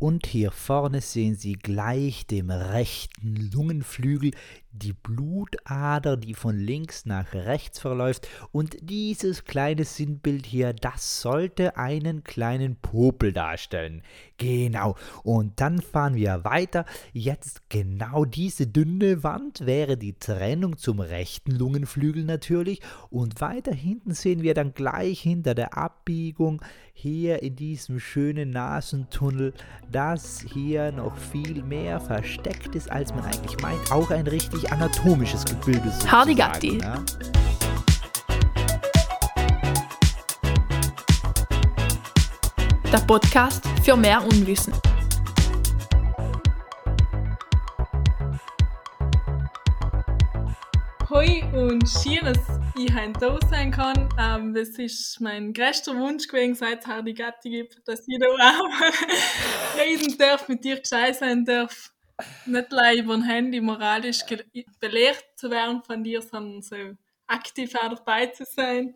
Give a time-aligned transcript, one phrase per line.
[0.00, 4.30] Und hier vorne sehen Sie gleich dem rechten Lungenflügel
[4.72, 8.28] die Blutader, die von links nach rechts verläuft.
[8.52, 14.02] Und dieses kleine Sinnbild hier, das sollte einen kleinen Popel darstellen.
[14.36, 14.96] Genau.
[15.22, 16.84] Und dann fahren wir weiter.
[17.12, 22.80] Jetzt genau diese dünne Wand wäre die Trennung zum rechten Lungenflügel natürlich.
[23.10, 26.62] Und weiter hinten sehen wir dann gleich hinter der Abbiegung
[26.92, 29.54] hier in diesem schönen Nasentunnel,
[29.90, 33.90] dass hier noch viel mehr versteckt ist, als man eigentlich meint.
[33.90, 35.92] Auch ein richtig anatomisches Gebilde.
[36.10, 36.78] Hardy Gatti.
[36.78, 37.02] Ja?
[42.92, 44.74] Der Podcast für mehr Unwissen.
[51.08, 52.38] Hoi und schön, dass
[52.76, 54.08] ich heute da sein kann.
[54.18, 58.26] Ähm, das ist mein größter Wunsch gewesen, seit es Hardy Gatti gibt, dass ich da
[58.28, 61.92] auch reden darf, mit dir gescheit sein darf.
[62.46, 64.24] Nicht über ein Handy moralisch
[64.80, 66.76] belehrt zu werden von dir, sondern so
[67.26, 68.94] aktiv auch dabei zu sein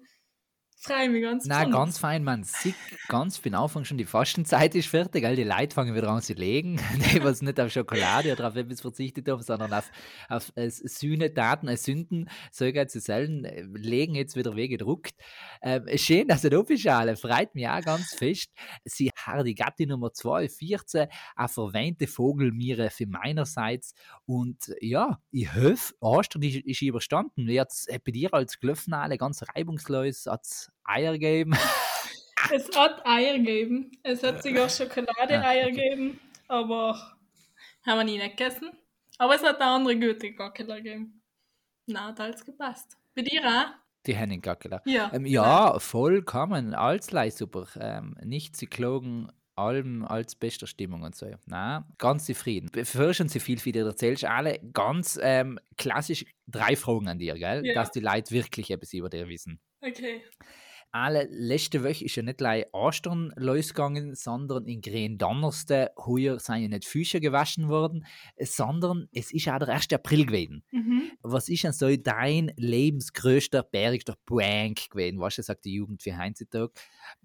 [0.84, 2.74] freue mich ganz Na, ganz fein, man sieht
[3.08, 6.34] ganz bin Anfang schon, die Fastenzeit ist fertig, all die Leute fangen wieder an zu
[6.34, 6.78] legen,
[7.12, 9.90] die was nicht auf Schokolade oder auf etwas verzichtet haben, sondern auf,
[10.28, 15.14] auf äh, Sühnetaten, äh, Sünden, sogar zu selten, äh, legen jetzt wieder weggedruckt.
[15.62, 17.16] Ähm, schön, dass du da bist, alle.
[17.16, 18.50] freut mich auch ganz fest.
[18.84, 23.94] Sie haben die Gattin Nummer 2, 14, eine verwähnte Vogelmiere für meinerseits
[24.26, 27.48] und ja, ich hoffe, Ostern ist, ist überstanden.
[27.48, 31.56] Jetzt bei dir als Glöffnale ganz reibungslos, hat Eier gegeben?
[32.52, 33.90] es hat Eier gegeben.
[34.02, 37.16] Es hat sogar Schokolade-Eier gegeben, aber
[37.86, 38.70] haben wir nie nicht gegessen.
[39.18, 41.22] Aber es hat auch andere gute Gockeler gegeben.
[41.86, 42.96] Na, da hat es gepasst.
[43.14, 43.66] Bei dir auch?
[44.06, 44.82] Die Henning Gackeler.
[44.84, 45.10] Ja.
[45.14, 46.74] Ähm, ja, vollkommen.
[46.74, 47.66] Alles super.
[47.80, 51.30] Ähm, nicht sie klogen allem als bester Stimmung und so.
[51.46, 52.68] Na, ganz zufrieden.
[52.72, 57.64] Bevor schon so viel wieder erzählst, alle ganz ähm, klassisch drei Fragen an dir, gell?
[57.64, 57.74] Ja.
[57.74, 59.60] Dass die Leute wirklich etwas über dir wissen.
[59.80, 60.22] Okay
[60.94, 66.62] alle letzte Woche ist ja nicht gleich Ostern losgegangen, sondern in Green Donnerstag heuer sind
[66.62, 68.06] ja nicht Füße gewaschen worden,
[68.38, 69.92] sondern es ist auch der 1.
[69.92, 70.62] April gewesen.
[70.70, 71.10] Mhm.
[71.20, 75.18] Was ist denn so dein lebensgrößter, bergster Prank gewesen?
[75.18, 76.72] Was sagt die Jugend für heutzutage?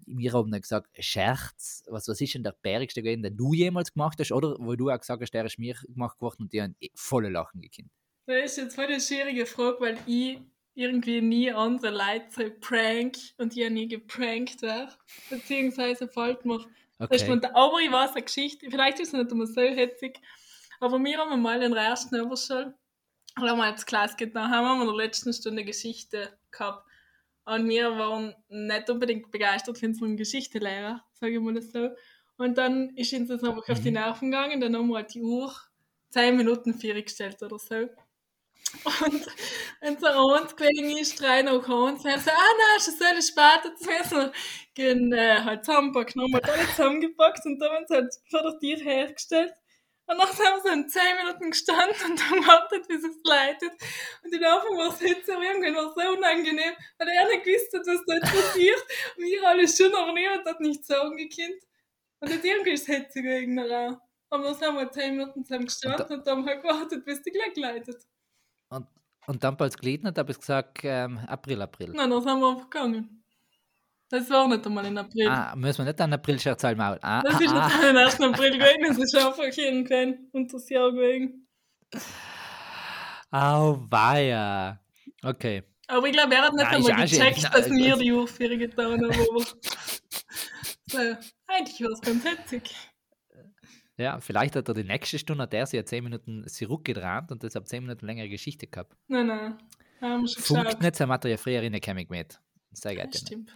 [0.04, 1.84] Wir haben dann gesagt, Scherz.
[1.86, 4.32] Was, was ist denn der bergste gewesen, den du jemals gemacht hast?
[4.32, 7.28] Oder wo du auch gesagt hast, der ist mir gemacht geworden und die haben volle
[7.28, 7.90] Lachen gekriegt?
[8.26, 10.40] Das ist jetzt voll eine schwierige Frage, weil ich
[10.80, 14.88] irgendwie nie andere Leute so prank und ich nie geprankt wäre.
[15.28, 16.64] Beziehungsweise fällt mir.
[16.98, 17.40] Okay.
[17.54, 20.20] aber ich weiß eine Geschichte, vielleicht ist es nicht immer so hetzig,
[20.80, 22.74] aber wir haben mal in der ersten Oberschule,
[23.40, 26.86] oder mal als Klasse getan, haben wir in der letzten Stunde Geschichte gehabt.
[27.46, 31.90] Und wir waren nicht unbedingt begeistert von unserem Geschichtelehrer, sage ich mal so.
[32.36, 33.72] Und dann ist uns das einfach mhm.
[33.72, 33.94] auf die mhm.
[33.94, 35.54] Nerven gegangen, dann haben wir halt die Uhr
[36.10, 37.88] 10 Minuten vier gestellt oder so.
[39.00, 39.26] Und
[39.80, 43.04] wenn es an uns gelegen ist, drei nach uns, dann so, ah nein, schon so
[43.20, 44.32] spät, jetzt müssen wir
[44.74, 48.42] gehen, äh, halt zusammenpacken, haben wir alle zusammengepackt und dann haben wir es halt vor
[48.42, 49.52] der Tür hergestellt.
[50.06, 53.72] Und dann haben wir so in 10 Minuten gestanden und dann wartet, bis es leitet.
[54.24, 57.72] Und in Anfang war es jetzt so, irgendwann war so unangenehm, weil er nicht gewusst
[57.72, 58.82] hat, was jetzt passiert.
[59.16, 61.62] Und wir alle schon, aber niemand hat nicht sagen gekannt.
[62.20, 64.00] Und jetzt irgendwie ist es hetzig wegen der
[64.30, 67.22] Aber dann haben wir 10 Minuten zusammen gestanden und, und dann haben wir gewartet, bis
[67.22, 68.02] die gleich leitet.
[68.70, 68.86] Und,
[69.26, 71.90] und dann, gelitten hat, habe ich gesagt, ähm, April, April.
[71.94, 73.20] Nein, das haben wir einfach gegangen.
[74.08, 75.28] Das war nicht einmal in April.
[75.28, 76.98] Ah, müssen wir nicht einen April-Scherz halt machen?
[77.02, 77.68] Ah, das ah, ist ah.
[77.68, 78.20] nicht am 1.
[78.20, 81.46] April gewesen, das ist einfach irgendwann unter das Jahr gewesen.
[83.30, 84.80] Au, weia.
[85.22, 85.62] Okay.
[85.86, 88.92] Aber ich glaube, er hat nicht Nein, einmal auch gecheckt, dass wir die Aufführung getan
[88.92, 89.04] haben.
[89.04, 89.40] Aber
[90.86, 90.98] so,
[91.46, 92.74] eigentlich war es ganz hetzig.
[94.00, 97.42] Ja, vielleicht hat er die nächste Stunde, hat er sich ja 10 Minuten zurückgedreht und
[97.42, 98.96] deshalb 10 Minuten längere Geschichte gehabt.
[99.08, 99.58] Nein, nein.
[100.00, 100.82] Haben schon Funkt geschaut.
[100.82, 102.40] nicht, er ja früher in der Chemik mit.
[102.72, 103.08] Sehr geil.
[103.12, 103.54] Das stimmt.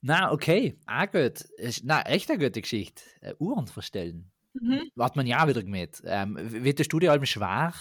[0.00, 0.78] Na, okay.
[0.86, 1.44] Ah, gut.
[1.82, 3.02] Na, echt eine gute Geschichte.
[3.20, 4.30] Äh, Uhren verstellen.
[4.54, 4.90] Mhm.
[4.98, 6.02] Hat man ja wieder gemäht.
[6.06, 7.74] Ähm, wird das Studio allem schwer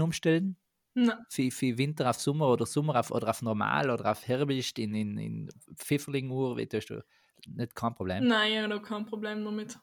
[0.00, 0.56] Umstellen?
[0.94, 1.18] Nein.
[1.28, 4.94] Für, für Winter auf Sommer oder Sommer auf, oder auf Normal oder auf Herbst in,
[4.94, 6.56] in, in Pfifferling-Uhr?
[6.68, 7.04] Tust du?
[7.46, 8.26] Nicht kein Problem.
[8.26, 9.78] Nein, ich habe noch kein Problem damit.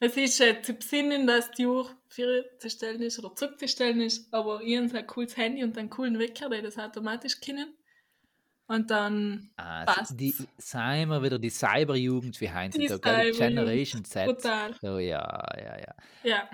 [0.00, 4.76] Es ist äh, zu besinnen, dass die Uhr vorzustellen ist oder zurückzustellen ist, aber ich
[4.76, 7.74] habe ein cooles Handy und einen coolen Wecker, der das automatisch kennen.
[8.68, 10.16] Und dann Ah, passt's.
[10.16, 12.98] die, seien wir wieder die Cyberjugend wie heutzutage, gell?
[13.32, 14.26] Cyberjugend, Generation Z.
[14.26, 14.74] total.
[14.82, 15.94] So, ja, ja, ja.
[16.24, 16.50] Ja.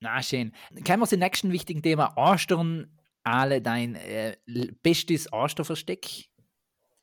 [0.00, 0.52] Na, schön.
[0.86, 2.12] Kommen wir zum nächsten wichtigen Thema.
[2.16, 4.36] Ostern, alle dein äh,
[4.82, 6.28] bestes Osterversteck.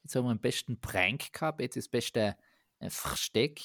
[0.04, 2.38] Jetzt haben wir den besten Prank gehabt, jetzt das beste
[2.80, 3.60] äh, Versteck.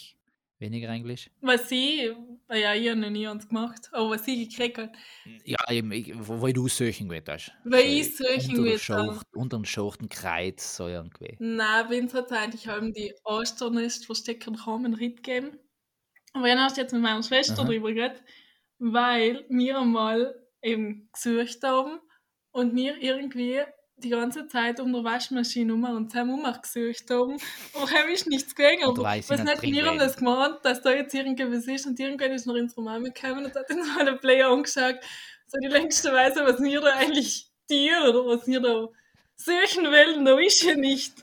[0.59, 1.31] Weniger Englisch.
[1.43, 2.11] Was ich
[2.49, 3.89] Ah Ja, ich habe noch nie eins gemacht.
[3.93, 4.93] Aber was ich gekriegt habe,
[5.45, 7.29] Ja, eben, ich, wo du suchen willst.
[7.29, 7.53] hast.
[7.65, 11.37] Weil ich suchen will, Schacht, Unter den Schachtenkreuz, so irgendwie.
[11.39, 15.59] nein, hat es eigentlich haben die Osternest verstecken kaum einen Ritt gegeben.
[16.33, 17.69] Aber dann hast du jetzt mit meiner Schwester Aha.
[17.69, 18.23] drüber geredet,
[18.79, 22.01] weil wir einmal eben gesucht haben
[22.53, 23.61] und wir irgendwie
[23.99, 27.37] die ganze Zeit um der Waschmaschine um und zusammen um gesucht haben.
[27.75, 28.85] Aber haben ist nichts gegangen.
[28.85, 31.87] Und Aber weiss was ich nicht, wir haben das gemeint, dass da jetzt irgendwas ist
[31.87, 34.97] und irgendwann ist noch unsere Mama gekommen und hat uns mal einen Player angeschaut.
[35.47, 38.89] So die längste Weise, was wir da eigentlich tun oder was wir da
[39.37, 41.15] suchen wollen, da ist ja nicht.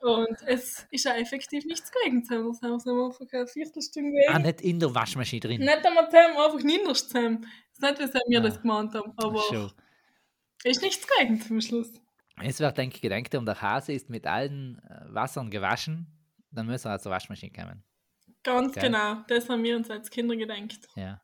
[0.00, 2.18] Und es ist ja effektiv nichts gegangen.
[2.20, 4.44] Jetzt haben wir einfach eine Viertelstunde Ah, weg.
[4.44, 5.60] nicht in der Waschmaschine drin.
[5.62, 7.46] Nicht einmal zusammen, einfach niederst zusammen.
[7.80, 8.42] Das ist nicht, wie wir Ah.
[8.42, 9.72] das gemeint haben, aber Schon.
[10.64, 11.90] ist nichts gegangen zum Schluss.
[12.42, 16.06] Es wird, denke ich, gedenkt, und der Hase ist mit allen äh, Wassern gewaschen,
[16.50, 17.84] dann er aus der Waschmaschine kommen.
[18.42, 18.84] Ganz Gell?
[18.84, 20.88] genau, das haben wir uns als Kinder gedacht.
[20.96, 21.20] Ja.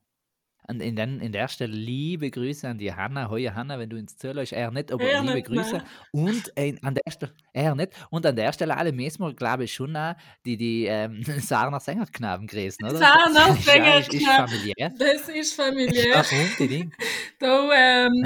[0.70, 3.28] Und in, den, in der Stelle liebe Grüße an die Hanna.
[3.28, 4.52] Hoi Hanna, wenn du ins zuhörst.
[4.52, 5.78] Er nicht, aber Er liebe nicht, Grüße.
[5.78, 5.82] nein.
[6.12, 7.92] Und äh, an der Stelle, er nicht.
[8.10, 10.14] Und an der Stelle alle wir, glaube ich, schon auch
[10.46, 12.98] die, die ähm, Sarner Sängerknaben grüßen, oder?
[12.98, 14.48] Sarner Ja, Ist, ist Sängerknaben.
[14.48, 14.92] familiär.
[14.98, 16.24] Das ist familiär.
[16.58, 16.94] unbedingt.
[17.40, 18.24] Da ähm,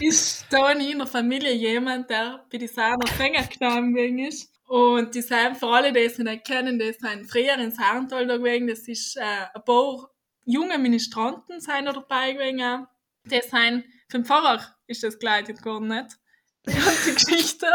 [0.00, 4.52] ist da in der Familie jemand, der bei den Sarner Sängerknaben gewesen ist.
[4.68, 8.36] Und die sind, für alle, die es nicht kennen, das sind früher in Sarntal da
[8.38, 8.68] gewesen.
[8.68, 9.20] Das ist äh,
[9.54, 10.08] ein paar
[10.44, 12.86] junge Ministranten sind da dabei gewesen.
[13.24, 16.18] Die sind, für den Pfarrer ist das geleitet worden, nicht?
[16.66, 17.66] Die ganze Geschichte.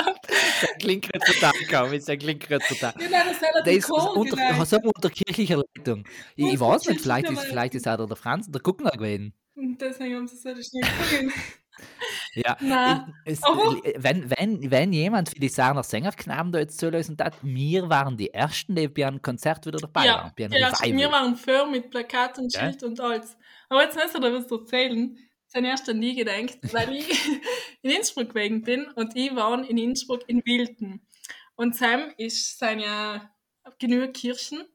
[0.62, 1.92] Der klingt gerade total kaum.
[1.92, 2.94] Der klingt gerade total.
[3.02, 6.06] Ja, nein, das hat Der ist unter, unter kirchlicher Leitung.
[6.38, 9.34] Ich, ich weiß nicht, vielleicht ist, vielleicht ist auch der, der Franz der Guckner gewesen.
[9.56, 11.34] Und deswegen haben sie halt nicht gesehen.
[12.34, 17.90] Ja, es, wenn, wenn, wenn jemand für die Sarner Sängerknaben da jetzt zulösen hat, wir
[17.90, 20.32] waren die Ersten, die bei einem Konzert wieder dabei Ja, waren.
[20.36, 20.98] Bei ja Revival.
[20.98, 22.54] wir waren für mit Plakat und?
[22.54, 23.38] Schild und alles.
[23.70, 25.18] Aber jetzt so, da was erzählen.
[25.50, 27.10] Ich habe erst an die gedacht, weil ich
[27.82, 31.02] in Innsbruck gewesen bin und ich war in Innsbruck in Wilden.
[31.56, 33.30] Und Sam ist ja
[33.80, 34.66] genug Kirchen.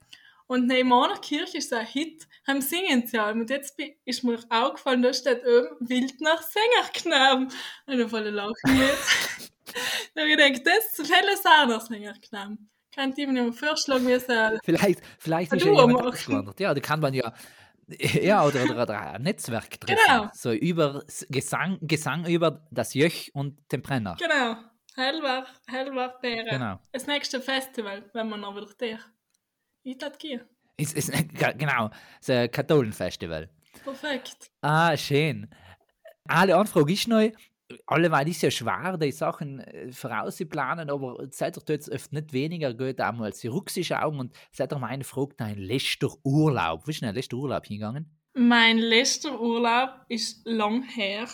[0.47, 3.41] Und neben einer Kirche ist ein Hit, haben singen sie allem.
[3.41, 7.53] Und jetzt ist mir aufgefallen, da steht oben Wildner Sängerknaben.
[7.87, 9.51] Und ich voll lachen jetzt.
[10.15, 12.71] da habe ich gedacht, das ist viele Sarner Sängerknaben.
[12.95, 14.27] Kann ich mir nicht mehr vorschlagen, wie es
[14.65, 16.61] Vielleicht, vielleicht ist ja jemand ausgewandert.
[16.61, 17.33] Ja, da kann man ja.
[18.23, 19.99] Ja, oder, oder, oder ein Netzwerk treffen.
[20.07, 20.29] Genau.
[20.33, 24.17] So über Gesang, Gesang über das Jöch und den Brenner.
[24.19, 24.57] Genau.
[24.95, 26.47] Hellwach, Hellwach Bären.
[26.49, 26.79] Genau.
[26.93, 28.99] Das nächste Festival, wenn man noch wieder der.
[29.83, 30.43] Ich tat gehen.
[30.77, 31.13] Ist, ist,
[31.59, 31.91] genau,
[32.29, 33.49] ein Katholenfestival.
[33.85, 34.51] Perfekt.
[34.61, 35.49] Ah, schön.
[36.29, 37.33] Alle Anfrage ist neu.
[37.87, 42.75] Alleweil ist ja schwer, die Sachen äh, vorauszuplanen, aber seid ihr jetzt oft nicht weniger
[42.75, 43.33] gut, einmal
[44.03, 46.87] Augen und seid ihr meine Frage einem letzter Urlaub.
[46.87, 48.11] Wo ist denn der letzte Urlaub hingegangen?
[48.35, 51.29] Mein letzter Urlaub ist lang her.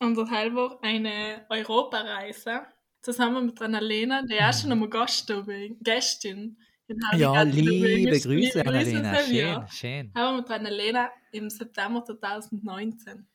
[0.00, 2.62] Unser Teil war eine Europareise.
[3.02, 5.32] Zusammen mit Annalena, die auch schon einmal Gast
[5.80, 6.58] Gästin.
[6.88, 8.20] In Ja, liebe.
[8.20, 9.16] Grüße, Annalena.
[9.16, 10.12] Schön, schön.
[10.14, 13.26] Haben wir mit Annalena im September 2019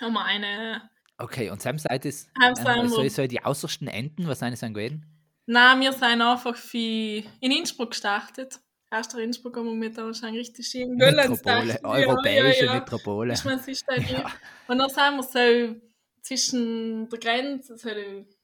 [0.00, 0.90] haben wir eine.
[1.18, 4.38] Okay, und Sam seid es, Haben ähm, sie so, einmal- so die außersten Enden, was
[4.38, 5.04] seien es gewesen?
[5.46, 8.60] Nein, wir sind einfach in Innsbruck gestartet.
[8.90, 12.78] Erst in Innsbruck haben wir mit da schon richtig schön Metropole, europäische ja, ja.
[12.78, 13.34] Metropole.
[13.34, 14.30] Ich meine, ist ja.
[14.66, 15.80] Und dann sind wir so
[16.22, 17.88] zwischen der Grenze, also,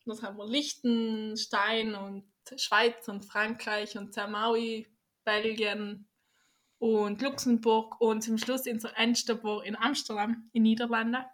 [0.06, 2.24] dann haben wir Liechtenstein und
[2.56, 4.86] Schweiz und Frankreich und Zermaui,
[5.24, 6.08] Belgien
[6.78, 11.24] und Luxemburg und zum Schluss unser Endstopp in Amsterdam, in Niederlanden.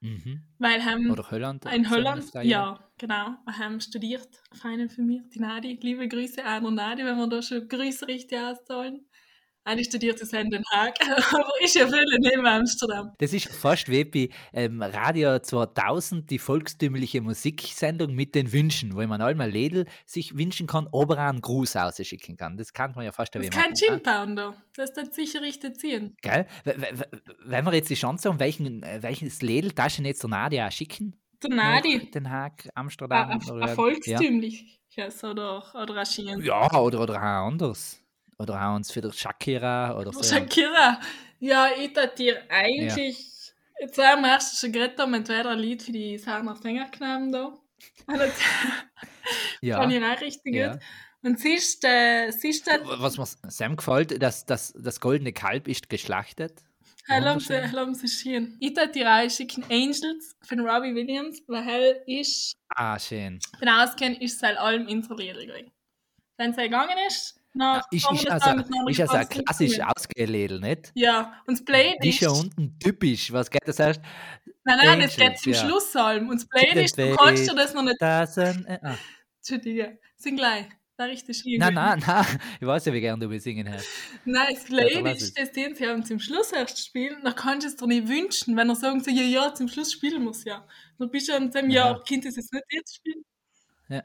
[0.00, 0.42] Mhm.
[0.58, 1.64] Weil haben Oder Holland?
[1.64, 3.36] in Holland, ja, genau.
[3.46, 5.78] Wir haben studiert, auf einen von mir, die Nadi.
[5.80, 9.06] Liebe Grüße an der Nadi, wenn wir da schon Grüße richtig auszahlen.
[9.66, 10.94] Eine studiert ist in Den Haag,
[11.32, 13.12] aber ja viel neben Amsterdam.
[13.18, 19.06] Das ist fast wie bei ähm, Radio 2000, die volkstümliche Musiksendung mit den Wünschen, wo
[19.06, 22.56] man einmal Lädel sich wünschen kann, aber auch einen Gruß ausschicken kann.
[22.58, 24.54] Das kann man ja fast Das wie ist kein machen, Gin Pounder.
[24.76, 26.14] Das ist dann sicher richtig ziehen.
[26.22, 26.74] W-
[27.46, 31.16] Wenn wir jetzt die Chance haben, welchen, äh, welches Lädel Taschen jetzt der Nadia schicken?
[31.42, 32.10] Der Nadi.
[32.10, 33.30] Den Haag, Amsterdam?
[33.30, 36.42] Ein oder- volkstümliches oder, oder Raschinen.
[36.42, 38.00] Ja, ja oder, oder auch anders.
[38.44, 40.22] Oder auch uns für Shakira oder so.
[40.22, 41.00] Shakira.
[41.40, 43.18] Ja, ich tat dir eigentlich.
[43.80, 47.58] Jetzt haben wir erst schon geredet, entweder ein Lied für die Sarner Sänger genommen da.
[49.60, 49.78] Ja.
[49.78, 50.72] fand ich auch richtig ja.
[50.72, 50.82] gut.
[51.22, 55.32] Und sie ist, äh, sie ist dann, Was mir Sam gefällt, dass das, das goldene
[55.32, 56.62] Kalb ist geschlachtet.
[57.80, 58.56] haben sie schön.
[58.60, 63.38] Ich tat dir auch schicken Angels von Robbie Williams, weil hell ist, Ah, schön.
[63.60, 64.86] ich auskenne, ist es halt allem
[65.46, 65.70] gewesen.
[66.36, 69.88] Wenn sie gegangen ist, Na, Ist, ist, das also, ist also ein klassisch Zunge.
[69.96, 70.90] ausgeledelt, nicht?
[70.94, 72.02] Ja, und das Playlist.
[72.02, 73.32] Die schon unten typisch.
[73.32, 74.00] Was geht das erst?
[74.64, 75.58] Nein, nein, das Angels, geht zum ja.
[75.60, 76.28] Schlusssalm.
[76.30, 77.96] Und das Playlist, du Baby, kannst dir das noch nicht.
[78.00, 78.96] Das sind, äh, ah.
[79.38, 80.66] Entschuldige, sing gleich.
[80.96, 81.58] Da richtig schön.
[81.58, 82.26] Nein, nein, nein.
[82.60, 83.86] Ich weiß ja, wie gern du mir singen hast.
[84.24, 87.64] Nein, das Ja, lass Playlist, das den sie haben zum Schluss erst spielen, dann kannst
[87.66, 90.44] du es dir nicht wünschen, wenn er sagen so, ja, ja, zum Schluss spielen muss
[90.44, 90.66] ja.
[90.98, 91.86] Dann bist du an dem Ja.
[91.90, 93.24] Jahr, Kind ist es nicht jetzt spielen.
[93.88, 94.02] Ja.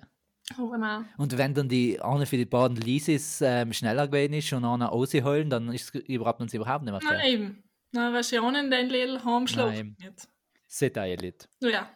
[0.58, 1.06] Aber nein.
[1.18, 4.88] Und wenn dann die eine für die beiden Lisis ähm, schneller gewesen ist und einer
[4.88, 7.29] rausholen, dann ist es überhaupt uns überhaupt nicht mehr Nein, fair.
[7.29, 7.63] eben.
[7.91, 9.98] Nein, was ja auch in dein Lidl haben, schlafen eben.
[10.00, 10.27] nicht.
[10.68, 11.34] Seht ihr.
[11.62, 11.89] Ja,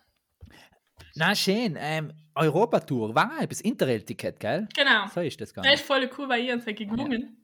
[1.16, 4.68] Na schön, ähm, Europatour, war etwas Interrail-Ticket, gell?
[4.76, 5.06] genau.
[5.14, 5.74] So ist das Das Ganze.
[5.74, 7.38] ist voll cool, weil ich habe es gewonnen.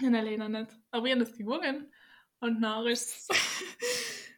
[0.00, 0.10] Ja.
[0.10, 0.70] Nein, Lena nicht.
[0.90, 1.92] Aber ich habe das gewonnen.
[2.40, 3.38] Und dann ist es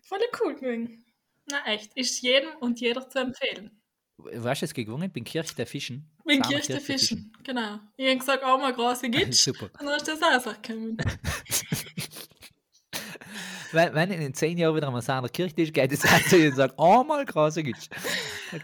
[0.08, 1.04] voll cool gewesen.
[1.50, 3.70] Na echt, ist jedem und jeder zu empfehlen.
[4.18, 5.10] Weißt du, es gewonnen?
[5.10, 6.10] Bin Kirch der Fischen.
[6.24, 7.32] Samer Kirche Kirch der Fischen.
[7.44, 7.80] Genau.
[7.96, 9.34] Ich habe gesagt, einmal große Gitsch.
[9.44, 9.70] Super.
[9.78, 10.96] Und dann ist das auch so gekommen.
[13.72, 16.50] Wenn, wenn in zehn Jahren wieder mal seiner Kirche ist, geht es auch zu ihr
[16.50, 17.88] und sagt, oh mal krass, Gitsch.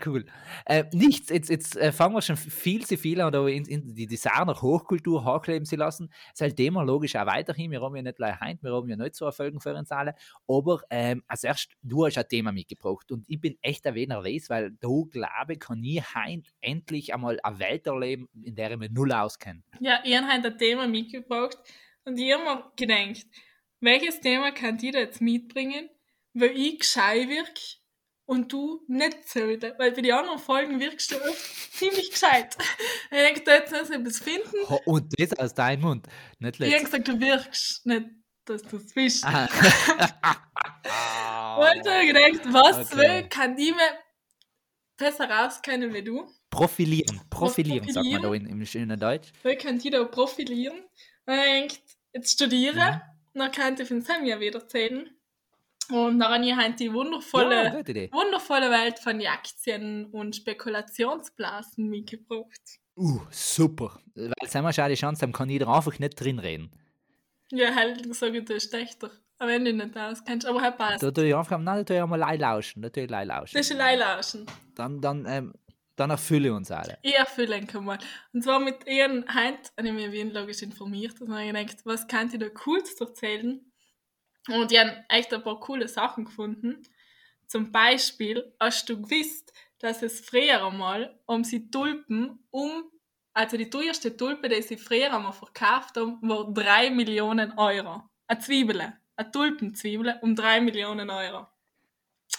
[0.05, 0.25] Cool.
[0.67, 3.95] Äh, nichts, jetzt, jetzt äh, fangen wir schon viel zu viel an, da in, in
[3.95, 6.13] die Designer Hochkultur hochkleben zu lassen.
[6.33, 7.71] Ist halt Thema logisch auch weiterhin.
[7.71, 10.15] Wir haben ja nicht gleich heim, wir haben ja nicht so Erfolgen für uns alle.
[10.47, 14.09] Aber ähm, als erst, du hast ein Thema mitgebracht und ich bin echt ein wenig
[14.09, 18.73] nervös, weil da glaube ich, kann ich heim endlich einmal eine Welt erleben, in der
[18.73, 19.63] ich mich null auskenne.
[19.81, 21.59] Ja, ich habe ein Thema mitgebracht
[22.05, 23.27] und ich habe mir gedacht,
[23.81, 25.89] welches Thema kann ich da jetzt mitbringen,
[26.35, 27.82] weil ich gescheit wirke
[28.33, 29.79] und du nicht so wieder.
[29.79, 32.57] Weil bei den anderen Folgen wirkst du oft ziemlich gescheit.
[33.11, 34.57] Ich denke, da jetzt etwas finden.
[34.87, 36.07] Und das aus deinem Mund,
[36.39, 38.07] nicht Ich habe gesagt, du wirkst nicht,
[38.47, 39.23] dass du es bist.
[39.25, 39.45] Ah.
[41.59, 42.97] Und ich habe gedacht, was Okay.
[42.97, 43.99] will, kann ich mir
[44.97, 46.27] besser rauskennen wie du?
[46.49, 48.51] Profilieren, profilieren, sagt man da Profilieren?
[48.51, 49.31] in, im schönen Deutsch.
[49.43, 50.79] Weil kann ich da profilieren.
[51.27, 51.75] Und ich denke,
[52.15, 53.03] jetzt studiere,
[53.35, 55.11] dann kann ich von Sam ja wieder erzählen.
[55.91, 62.81] Und dann habe ich halt die wundervolle, Ja, wundervolle Welt von Aktien- und Spekulationsblasen mitgebracht.
[62.97, 63.99] Uh, super.
[64.15, 66.71] Weil haben wir schon die Chance, dann kann ich da einfach nicht drin reden.
[67.51, 69.11] Ja, halt, sage ich, du ist schlechter.
[69.39, 71.03] Aber wenn du nicht auskennst, aber halt passt.
[71.03, 72.81] Da tue ich einfach, nein, da tue ich einmal leid lauschen.
[72.81, 73.57] Da tue ich leid lauschen.
[73.57, 74.47] Das ist Leilauschen.
[74.77, 75.53] Dann, dann, ähm,
[75.97, 76.99] dann erfülle ich uns alle.
[77.03, 77.99] Ich erfülle ihn mal.
[78.33, 82.07] Und zwar mit ihren heute habe ich mich wie logisch informiert und habe gedacht, was
[82.07, 83.61] kann ich da Cooles erzählen?
[84.49, 86.83] Und ich habe echt ein paar coole Sachen gefunden.
[87.47, 92.85] Zum Beispiel, hast du gewusst, dass es früher einmal um sie Tulpen um,
[93.35, 98.03] also die teuerste Tulpe, die sie früher einmal verkauft haben, war 3 Millionen Euro.
[98.27, 101.47] Eine Zwiebel, eine Tulpenzwiebel um 3 Millionen Euro.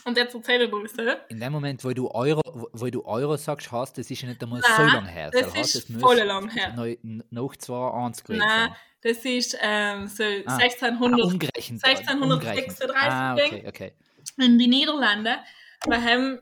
[0.05, 1.11] Und jetzt erzähle ich dir wieso.
[1.29, 2.41] In dem Moment, wo du Euro,
[2.73, 5.31] wo, du Euro sagst, hast, das ist ja nicht einmal Nein, so lange her.
[5.31, 6.75] das heißt, ist es voll lang her.
[7.29, 10.57] Noch zwei eins gewesen Nein, das ist ähm, so Ah.
[10.57, 11.83] 1600 Ah, umgerechnet.
[11.83, 12.91] 1636 umgerechnet.
[12.95, 13.93] Ah, okay, okay.
[14.37, 15.37] in die Niederlande.
[15.85, 16.39] Daheim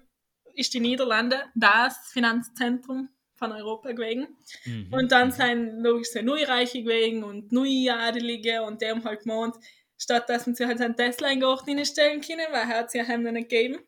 [0.55, 4.27] ist die Niederlande das Finanzzentrum von Europa gewesen.
[4.65, 4.93] Mhm.
[4.93, 9.55] Und dann sind logisch sehr Neureiche gewesen und Neuadelige und haben halt gemeint,
[10.01, 13.17] stattdessen sie halt einen Tesla in den Garten reinstellen können, weil er hat sie ja
[13.17, 13.79] nicht gegeben.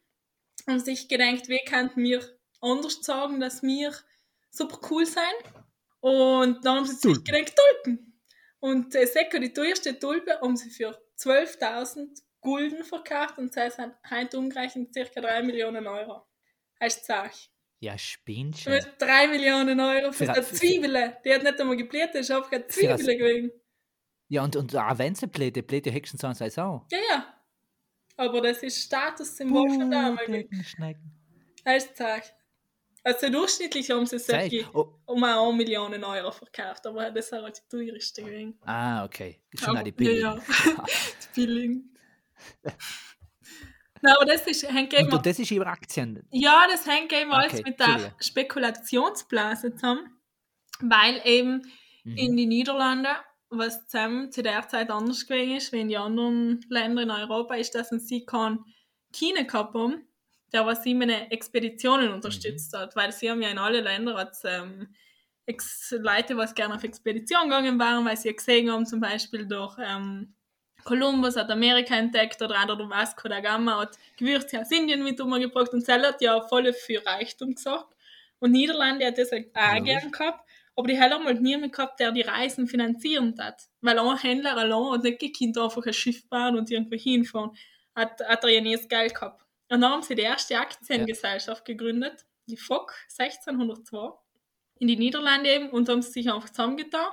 [0.67, 2.21] Und sich gedacht, wie könnten wir
[2.61, 3.93] anders sagen, dass wir
[4.51, 5.33] super cool sein?
[5.99, 7.23] Und dann haben sie sich Tulpen.
[7.25, 8.19] gedacht, Tulpen.
[8.59, 13.93] Und äh, Seko, die teuerste Tulpe, haben sie für 12.000 Gulden verkauft und sie sind
[14.09, 15.21] heute umgerechnet ca.
[15.21, 16.25] 3 Millionen Euro.
[16.79, 17.49] Heißt Sache.
[17.79, 18.77] Ja, spinnst Du du?
[18.77, 21.17] hast 3 Millionen Euro für Für- eine Zwiebel.
[21.25, 23.51] Die hat nicht einmal gebläht, das ist einfach eine Für eine- Zwiebel gewesen.
[24.33, 26.85] Ja, und, und auch wenn sie bläht, bläht die höchstens so eine Saison.
[26.91, 27.33] Ja, ja.
[28.17, 30.47] Aber das ist Statussymbol von damals.
[31.65, 32.23] Heißt Sache.
[33.03, 37.49] Also durchschnittlich haben sie wirklich Oh, um eine Millionen Euro verkauft, aber das ist auch
[37.49, 38.57] die teuerste gewesen.
[38.65, 39.39] ah, okay.
[39.55, 40.21] Schon Aber- auch die Billig.
[40.21, 40.43] Ja, ja.
[41.35, 41.95] die Billigen.
[44.01, 46.25] Nein, aber das ist, hängt eben, Und, das ist über Aktien.
[46.31, 48.15] ja, das hängt eben alles Okay, mit der.
[48.19, 50.17] Spekulationsblase zusammen,
[50.81, 51.61] weil eben
[52.05, 52.17] Mhm.
[52.17, 53.09] in die Niederlande,
[53.57, 57.55] was zusammen zu der Zeit anders gewesen ist, wie in die anderen Länder in Europa,
[57.55, 58.65] ist, dass sie keinen
[59.11, 60.07] China gehabt haben,
[60.51, 64.43] der was sie den Expeditionen unterstützt hat, weil sie haben ja in alle Länder als
[64.45, 64.87] ähm,
[65.91, 69.75] Leute, was gerne auf Expedition gegangen waren, weil sie ja gesehen haben, zum Beispiel durch
[69.79, 70.33] ähm,
[70.83, 75.73] Kolumbus hat Amerika entdeckt oder der Vasco da Gama hat Gewürze aus Indien mit umgebracht
[75.73, 77.95] und Zell hat ja voll für Reichtum gesagt.
[78.39, 79.85] Und Niederlande hat das auch Logisch.
[79.85, 80.42] gern gehabt,
[80.75, 83.63] aber die haben halt niemand gehabt, der die Reisen finanzieren hat.
[83.81, 87.51] Weil ein Händler allein hat nicht gekannt, einfach ein Schiff bauen und irgendwo hinfahren.
[87.95, 89.41] Hat, hat er ja nie das Geld gehabt.
[89.69, 94.13] Und dann haben sie die erste Aktiengesellschaft gegründet, die FOC 1602,
[94.79, 97.07] in die Niederlande eben, und haben sie sich einfach zusammengetan.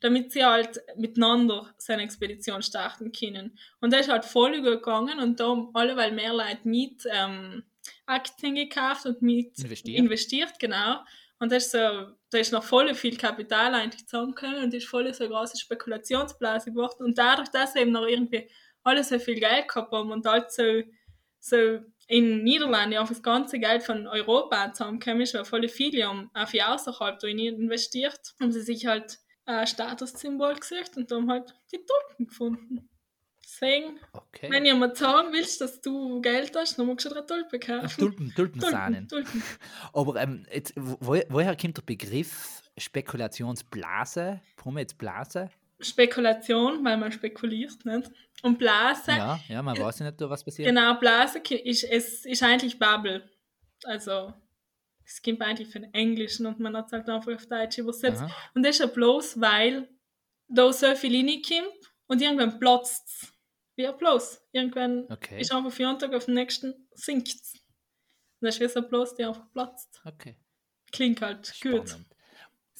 [0.00, 3.56] damit sie halt miteinander seine Expedition starten können.
[3.80, 7.04] Und das ist halt voll gut gegangen und da haben alle, weil mehr Leute mit
[7.08, 7.62] ähm,
[8.06, 9.98] Aktien gekauft und mit Investiert.
[9.98, 10.96] investiert, genau.
[11.38, 15.12] Und das ist so, da ist noch voll viel Kapital eigentlich zusammengekommen und ist voll
[15.12, 17.04] so eine große Spekulationsblase geworden.
[17.04, 18.48] Und dadurch, dass eben noch irgendwie
[18.82, 20.82] alle so viel Geld gehabt haben und halt so,
[21.38, 26.30] so in Niederlande auf das ganze Geld von Europa zusammengekommen ist, weil voll viele haben
[26.32, 31.84] auf die außerhalb investiert, haben sie sich halt ein Statussymbol gesucht und haben halt die
[31.84, 32.88] Tulpen gefunden.
[33.44, 34.50] Deswegen, Okay.
[34.50, 38.00] wenn jemand sagen willst, dass du Geld hast, dann musst du dir eine Tulpe kaufen.
[38.00, 39.08] Tulpen, Tulpensahnen.
[39.08, 39.42] Tulpen.
[39.92, 44.40] Aber ähm, jetzt, wo, woher kommt der Begriff Spekulationsblase?
[44.56, 45.50] Warum jetzt Blase?
[45.80, 48.10] Spekulation, weil man spekuliert, nicht?
[48.42, 50.68] Und Blase, Ja, ja, man weiß ja nicht, was passiert.
[50.68, 53.28] genau, Blase ist, es ist eigentlich Bubble.
[53.84, 54.32] Also,
[55.04, 58.22] es kommt eigentlich von Englischen und man hat es halt einfach auf Deutsch übersetzt.
[58.22, 58.32] Aha.
[58.54, 59.88] Und das ist ja bloß, weil
[60.48, 63.31] da so viel reinkommt und irgendwann platzt es.
[63.76, 64.42] Wie Bloß.
[64.52, 65.40] Irgendwann Okay.
[65.40, 67.54] ist einfach für einen Tag auf den nächsten sinkt es.
[68.40, 70.00] Und das ist ein Bloß, der einfach platzt.
[70.04, 70.36] Okay.
[70.90, 71.88] Klingt halt gut.
[71.88, 72.06] Spannend.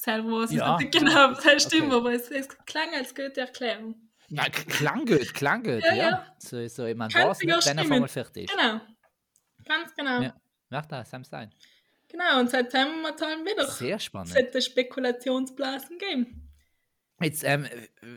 [0.05, 1.95] Weiß ich Ja, genau, ja, das stimmt, okay.
[1.95, 3.95] aber es, es klang als gute Erklärung.
[4.35, 6.09] K- klang gut, klang gut, Ja, ja.
[6.09, 6.35] ja.
[6.39, 7.93] So, so, man Kann weiß sogar nicht, wenn er stimmen.
[7.93, 8.57] einmal fertig ist.
[8.57, 8.81] Genau.
[9.65, 10.21] Ganz genau.
[10.21, 10.35] Ja.
[10.69, 11.53] Macht das, kann sein.
[12.09, 14.29] Genau, und seitdem haben wir dann wieder Sehr spannend.
[14.33, 16.42] solche Spekulationsblasen geben.
[17.23, 17.65] Jetzt ähm,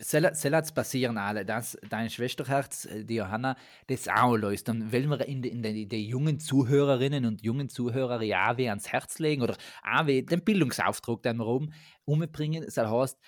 [0.00, 4.68] soll, soll es passieren, alle, dass dein Schwesterherz, äh, die Johanna, das auch löst.
[4.68, 8.34] Dann wollen wir in die, in die, die jungen Zuhörerinnen und jungen Zuhörer wie
[8.68, 9.56] ans Herz legen oder
[10.04, 11.72] wie den Bildungsauftrag, den wir oben
[12.04, 12.64] umbringen.
[12.64, 13.18] Das heißt,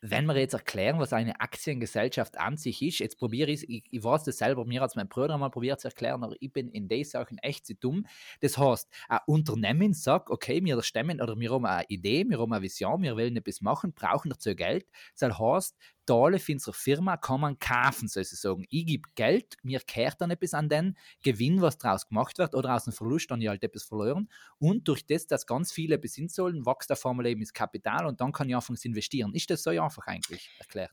[0.00, 4.04] wenn wir jetzt erklären, was eine Aktiengesellschaft an sich ist, jetzt probiere ich ich, ich
[4.04, 6.70] weiß das selber, mir hat es mein Bruder mal probiert zu erklären, aber ich bin
[6.70, 8.06] in den Sachen echt zu dumm.
[8.40, 12.52] Das heißt, ein Unternehmen sagt, okay, wir stemmen oder wir haben eine Idee, wir haben
[12.52, 14.86] eine Vision, wir wollen etwas machen, brauchen dazu Geld.
[15.18, 15.76] Das heißt,
[16.06, 18.64] Teile von unserer Firma kann man kaufen, sozusagen.
[18.70, 22.74] Ich gebe Geld, mir kehrt dann etwas an den Gewinn, was daraus gemacht wird, oder
[22.74, 24.28] aus dem Verlust dann ich halt etwas verloren.
[24.58, 28.20] Und durch das, dass ganz viele besitzen sollen, wächst auf einmal eben das Kapital und
[28.20, 29.34] dann kann ich anfangen zu investieren.
[29.34, 30.92] Ist das so einfach eigentlich erklärt?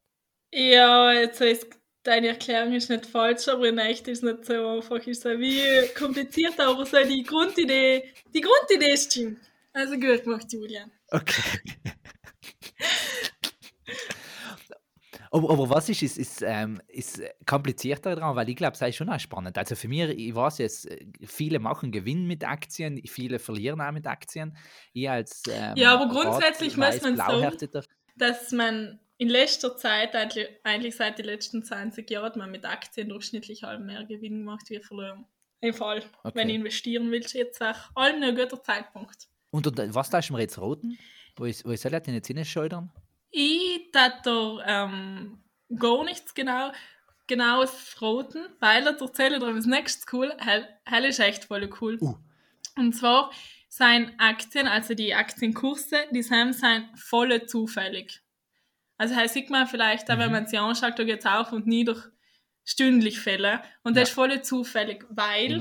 [0.52, 1.68] Ja, jetzt ist
[2.04, 5.08] deine Erklärung ist nicht falsch, aber in echt ist es nicht so einfach.
[5.08, 9.40] Ist so wie kompliziert, aber so die Grundidee, die Grundidee stimmt.
[9.72, 10.92] Also gut gemacht, Julian.
[11.10, 11.62] Okay.
[15.34, 18.96] Aber, aber was ist, ist, ist, ähm, ist komplizierter daran, weil ich glaube, es ist
[18.96, 19.58] schon auch spannend.
[19.58, 23.92] Also für mich, ich weiß jetzt, äh, viele machen Gewinn mit Aktien, viele verlieren auch
[23.92, 24.56] mit Aktien.
[24.94, 27.72] Ich als ähm, Ja, aber grundsätzlich muss man so-
[28.16, 30.16] Dass man in letzter Zeit,
[30.64, 34.70] eigentlich, seit den letzten 20 Jahren, hat man mit Aktien durchschnittlich halb mehr Gewinn gemacht
[34.70, 35.26] wie verloren.
[35.62, 36.36] Im Fall, Okay.
[36.36, 39.30] wenn du investieren willst, jetzt auch allem ein guter Zeitpunkt.
[39.50, 40.98] Und, und was da ist mir jetzt roten?
[41.38, 42.92] Wo ist, wo ist soll ich denn jetzt hinschleudern?
[43.36, 45.40] Ich tat da ähm,
[45.76, 46.72] gar nichts genau,
[47.28, 50.32] genaues verraten, weil er erzählt dir das nächste cool.
[50.38, 51.98] Hell, hell ist echt voll cool.
[52.00, 52.16] Uh.
[52.78, 53.32] Und zwar
[53.70, 58.22] sind Aktien, also die Aktienkurse, die sind, sind voll zufällig.
[59.00, 60.32] Also heißt, sieht man vielleicht auch, wenn Mhm.
[60.34, 61.96] man sie anschaut, da geht es auf und nieder
[62.64, 63.64] stündlich Fälle.
[63.84, 64.04] Und das Ja.
[64.04, 65.60] ist voll zufällig, weil.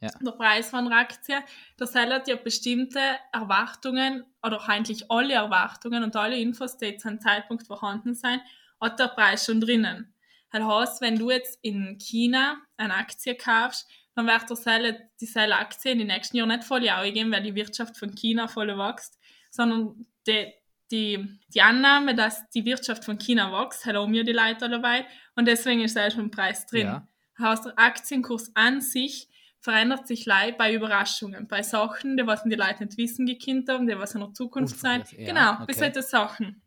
[0.00, 0.10] Ja.
[0.20, 1.44] der Preis von einer Aktie,
[1.78, 2.98] der Seller hat ja bestimmte
[3.32, 8.40] Erwartungen oder auch eigentlich alle Erwartungen und alle Infos, die zu einem Zeitpunkt vorhanden sein,
[8.80, 10.14] hat der Preis schon drinnen.
[10.50, 15.98] Das heißt, wenn du jetzt in China eine Aktie kaufst, dann wird dieselbe Aktie in
[15.98, 19.18] den nächsten Jahren nicht voll geben, weil die Wirtschaft von China voll wächst,
[19.50, 20.52] sondern die,
[20.90, 25.48] die, die Annahme, dass die Wirtschaft von China wächst, haben wir die Leute dabei und
[25.48, 26.86] deswegen ist da schon ein Preis drin.
[26.86, 27.08] Ja.
[27.38, 29.28] Das heißt, der Aktienkurs an sich
[29.62, 33.86] verändert sich leicht bei Überraschungen, bei Sachen, die was die Leute nicht wissen gekannt haben,
[33.86, 35.04] die was in der Zukunft sein.
[35.16, 35.64] Ja, genau, okay.
[35.68, 36.60] bis solche Sachen.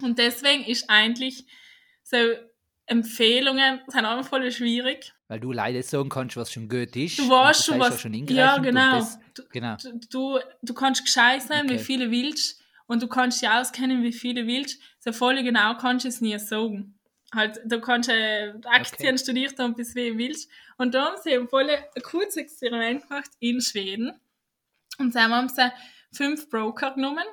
[0.00, 1.46] Und deswegen ist eigentlich
[2.02, 2.16] so
[2.86, 5.12] Empfehlungen sind auch voll schwierig.
[5.28, 7.18] Weil du leider sagen kannst, was schon gut ist.
[7.18, 8.00] Du weißt schon, was.
[8.00, 8.98] schon ja, genau.
[8.98, 9.76] Das, Du, genau.
[9.76, 11.84] du, du, du kannst gescheit sein, wie Okay.
[11.84, 14.78] viele willst, und du kannst dich auskennen, wie viele willst.
[14.98, 16.98] So voll genau kannst du es nie sagen.
[17.34, 19.18] Halt, du kannst äh, Aktien Okay.
[19.18, 20.50] studiert haben, bis wie willst.
[20.76, 24.12] Und da haben sie ein voll ein cooles Experiment gemacht in Schweden.
[24.98, 25.72] Und da haben sie
[26.12, 27.24] fünf Broker genommen.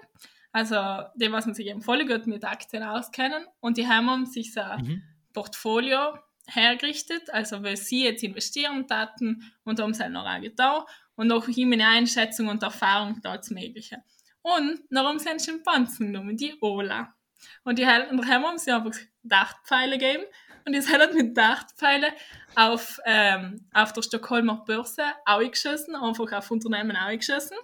[0.52, 0.76] Also,
[1.16, 3.46] die, was sich eben voll gut mit Aktien auskennen.
[3.60, 5.04] Und die haben sich so ein Mhm.
[5.34, 10.82] Portfolio hergerichtet, also weil sie jetzt investieren taten und haben sie halt noch auch getan
[11.16, 13.98] und noch ihm eine Einschätzung und Erfahrung da als Mögliche.
[14.42, 17.14] Und dann haben sie einen Schimpansen genommen, die Ola.
[17.64, 20.24] Und die dann haben sie einfach Dachtpfeile gegeben
[20.66, 22.08] und die sind halt mit Dachtpfeile
[22.56, 25.04] auf, ähm, auf der Stockholmer Börse
[25.50, 27.58] geschossen, einfach auf Unternehmen geschossen.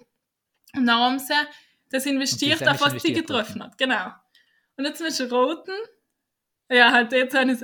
[0.74, 1.34] Und dann haben sie
[1.90, 3.78] das investiert, sind auf was sie getroffen hat.
[3.78, 4.12] Genau.
[4.76, 5.72] Und jetzt mit roten
[6.70, 7.62] Ja, halt jetzt ist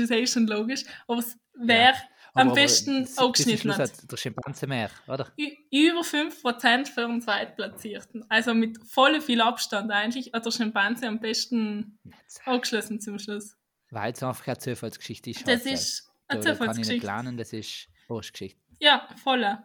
[0.00, 0.84] es eh schon logisch.
[1.08, 3.58] Aber es wäre Aber- am aber besten abgeschnitten.
[3.60, 5.32] Schluss hat Der Schimpanse mehr, oder?
[5.36, 8.24] Über 5% für den Zweitplatzierten.
[8.28, 11.98] Also mit voll viel Abstand eigentlich hat der Schimpanse am besten
[12.44, 13.56] abgeschlossen zum Schluss.
[13.90, 15.46] Weil es einfach keine Zufallsgeschichte ist.
[15.46, 17.06] Das ist Da, eine da kann ich nicht Zufallsgeschichte.
[17.06, 18.60] lernen, das ist Urgeschichte.
[18.80, 19.64] Ja, voller.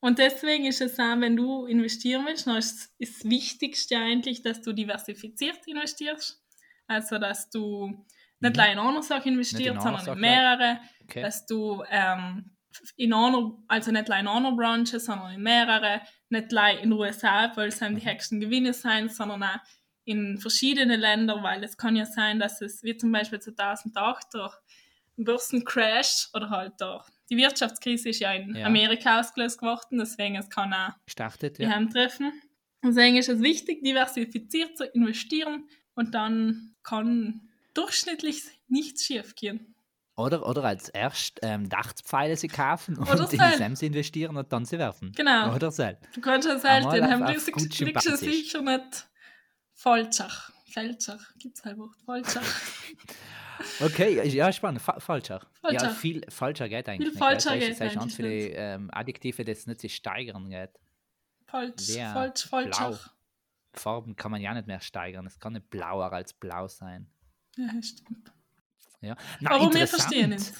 [0.00, 4.42] Und deswegen ist es auch, wenn du investieren willst, dann ist ist das Wichtigste eigentlich,
[4.42, 6.42] dass du diversifiziert investierst.
[6.86, 8.04] Also, dass du
[8.44, 8.60] nicht Mhm.
[8.62, 10.78] allein in eine Sache investierst, eine sondern in mehrere.
[11.02, 11.22] Okay.
[11.22, 12.56] Dass du ähm,
[12.96, 16.00] in einer, also nicht allein in einer Branche, sondern in mehrere.
[16.28, 18.10] Nicht allein in den USA, weil es dann die Mhm.
[18.10, 19.58] höchsten Gewinne sein, sondern auch
[20.06, 24.50] in verschiedene Länder, weil es kann ja sein, dass es, wie zum Beispiel 2008, der
[25.16, 28.66] Börsencrash oder halt der, die Wirtschaftskrise ist ja in Ja.
[28.66, 31.84] Amerika ausgelöst geworden, deswegen es kann auch Gestartet, die ja.
[31.86, 32.32] Treffen.
[32.82, 39.74] Deswegen ist es wichtig, diversifiziert zu investieren und dann kann durchschnittlich nichts schief gehen.
[40.16, 43.58] Oder, oder als erst ähm, Dachtspfeile sie kaufen und in Seil.
[43.58, 45.12] Sems investieren und dann sie werfen.
[45.12, 45.52] Genau.
[45.54, 45.98] Oder Seil.
[46.14, 48.20] Du kannst ja selten, auf- haben du Schimpansisch.
[48.20, 49.08] sicher nicht
[49.72, 50.52] Falschach.
[50.72, 52.42] Falschach, gibt es ein Wort, Falschach.
[53.80, 54.82] Okay, ja, spannend.
[54.82, 55.46] Fa falscher.
[55.70, 57.10] Ja, viel falscher geht eigentlich.
[57.10, 60.70] Viel falscher geht heißt, ganz eigentlich viele ähm, Adjektive, das nicht sich steigern geht.
[61.46, 62.12] Falsch, Wer?
[62.12, 62.60] falsch, Blau.
[62.62, 63.14] Falschach.
[63.72, 65.24] Farben kann man ja nicht mehr steigern.
[65.26, 67.08] Es kann nicht blauer als blau sein.
[67.56, 68.32] Ja, stimmt.
[69.00, 69.16] Ja.
[69.40, 70.52] Na, Aber wir verstehen es.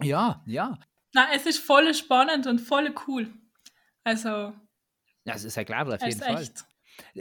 [0.00, 0.78] Ja, ja.
[1.12, 3.32] Nein, es ist voll spannend und voll cool.
[4.02, 4.52] Also,
[5.24, 6.42] Ja, es ist ja klar, auf jeden Fall.
[6.42, 6.64] echt.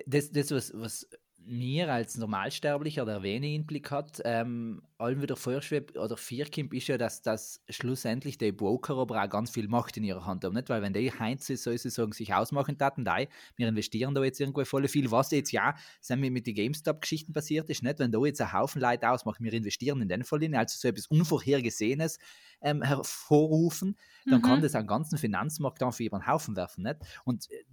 [0.06, 5.98] Das, das was, was mir als Normalsterblicher der wenig Inblick hat, ähm, allem wieder vorschwebt
[5.98, 10.04] oder vierkimp ist ja, dass das schlussendlich die Broker aber auch ganz viel Macht in
[10.04, 10.54] ihrer Hand haben.
[10.54, 10.70] Nicht?
[10.70, 13.18] Weil wenn die Heinz sozusagen sich ausmachen taten, da,
[13.56, 17.34] wir investieren da jetzt irgendwo voll viel, was jetzt ja sind mit, mit den GameStop-Geschichten
[17.34, 18.00] passiert ist, nicht?
[18.00, 21.08] wenn da jetzt ein Haufen Leute ausmachen, wir investieren in den Fall, also so etwas
[21.08, 22.18] Unvorhergesehenes
[22.62, 24.64] ähm, hervorrufen, dann kann Mhm.
[24.64, 26.84] das einen ganzen Finanzmarkt dann für über den Haufen werfen.
[26.84, 26.98] Nicht?
[27.26, 27.64] Und äh,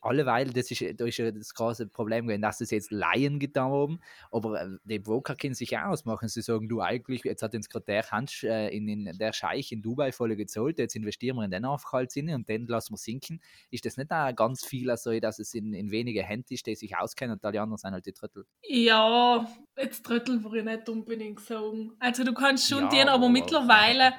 [0.00, 4.00] alleweil, das ist, da ist ja das große Problem dass das jetzt Laien getan haben,
[4.30, 6.28] aber äh, die Broker können sich auch ausmachen.
[6.28, 9.72] Sie sagen, du eigentlich, jetzt hat uns gerade der Hans äh, in, in der Scheich
[9.72, 13.40] in Dubai voll gezahlt, jetzt investieren wir in den Aufhalt und den lassen wir sinken.
[13.70, 16.74] Ist das nicht auch ganz viel, also, dass es in, in wenige Hände ist, die
[16.74, 18.44] sich auskennen und alle anderen sind halt die Drittel?
[18.62, 21.92] Ja, jetzt Drittel würde ich nicht unbedingt sagen.
[21.98, 24.12] Also du kannst schon Ja, dienen, aber aber- mittlerweile,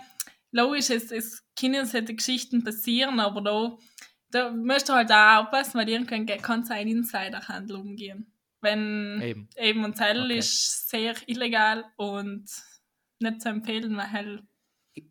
[0.52, 3.78] logisch, es, es können solche Geschichten passieren, aber da,
[4.30, 8.31] da musst du halt auch aufpassen, weil irgendwann kann es ein Insiderhandel umgehen.
[8.62, 9.50] Wenn Eben.
[9.58, 10.38] eben ein Zettel Okay.
[10.38, 12.46] ist sehr illegal und
[13.20, 14.44] nicht zu empfehlen, weil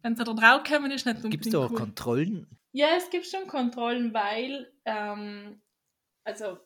[0.03, 1.77] wenn sie da drauf kommen, ist nicht Gibt es unbedingt da cool.
[1.77, 2.59] Kontrollen?
[2.73, 5.61] Ja, es gibt schon Kontrollen, weil, ähm,
[6.25, 6.59] also,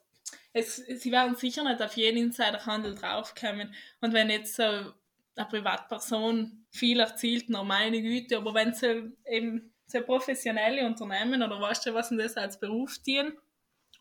[0.53, 3.75] es, sie werden sicher nicht auf jeden Insiderhandel draufkommen.
[4.01, 9.73] Und wenn jetzt so eine Privatperson viel erzielt, na meine Güte, aber wenn sie eben
[9.87, 13.33] so professionelle Unternehmen oder weißt du, was denn das als Beruf dienen,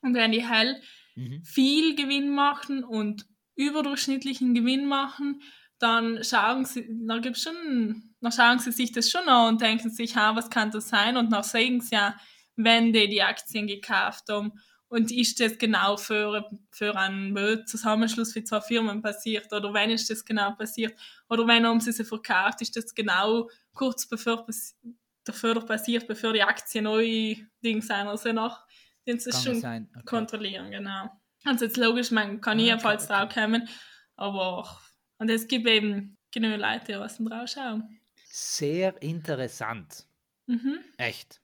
[0.02, 0.82] und wenn die hell
[1.16, 1.44] Mhm.
[1.44, 5.42] viel Gewinn machen und überdurchschnittlichen Gewinn machen,
[5.80, 9.90] dann schauen sie, dann gibt's schon, dann schauen sie sich das schon an und denken
[9.90, 11.18] sich, ha, was kann das sein?
[11.18, 12.16] Und dann sagen sie ja,
[12.56, 14.54] wenn die die Aktien gekauft haben.
[14.88, 19.52] Und ist das genau für, für einen Zusammenschluss für zwei Firmen passiert?
[19.52, 20.94] Oder wenn ist das genau passiert?
[21.30, 24.78] Oder wenn haben sie sie verkauft, ist das genau kurz bevor pass-
[25.24, 28.66] dafür passiert, bevor die Aktien neu Ding sein, also nach,
[29.08, 29.90] den sie schon sein.
[29.94, 30.06] Okay.
[30.06, 31.10] kontrollieren, genau.
[31.46, 33.14] Also jetzt logisch, man kann okay, jedenfalls okay.
[33.14, 33.68] draufkommen,
[34.16, 34.80] aber
[35.18, 38.00] und es gibt eben genug Leute, die was drauf schauen.
[38.26, 40.06] Sehr interessant.
[40.48, 40.80] Mhm.
[40.98, 41.40] Echt.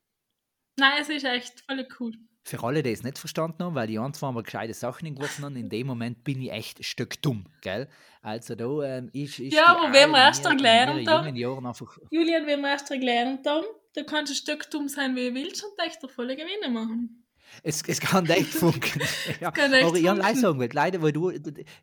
[0.78, 2.14] Nein, es ist echt voll cool.
[2.44, 5.46] Für alle, die es nicht verstanden haben, weil die einen zwar mal gescheite Sachen geworfen
[5.46, 7.88] haben, in dem Moment bin ich echt ein Stück dumm, gell?
[8.22, 12.62] Also da ähm, ist, ist Ja, aber wenn wir erst jungen Jahren einfach Julian, wenn
[12.62, 16.02] wir erst gelernt haben, du kannst ein Stück dumm sein, wie du willst und echt
[16.02, 17.19] der volle Gewinne machen.
[17.64, 19.02] Es, es kann echt funken.
[19.40, 19.52] ja.
[19.52, 20.40] kann Aber ich habe funken.
[20.40, 21.32] sagen wollte, leider, weil du,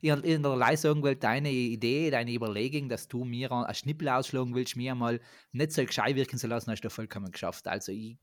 [0.01, 4.09] ich habe in der Leid sagen deine Idee, deine Überlegung, dass du mir einen Schnippel
[4.09, 5.21] ausschlagen willst, mir mal
[5.53, 7.69] nicht so gescheit wirken zu lassen, hast du vollkommen geschafft.
[7.69, 8.17] Also ich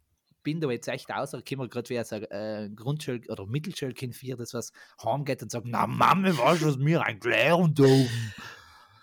[0.44, 4.36] bin da jetzt echt außer, ich komme gerade wie ein äh, Grundschul- oder Mittelschulkind für
[4.36, 4.72] das was
[5.04, 8.08] heimgeht und sagt, na Mama, weißt du, was mir ein Klären tun?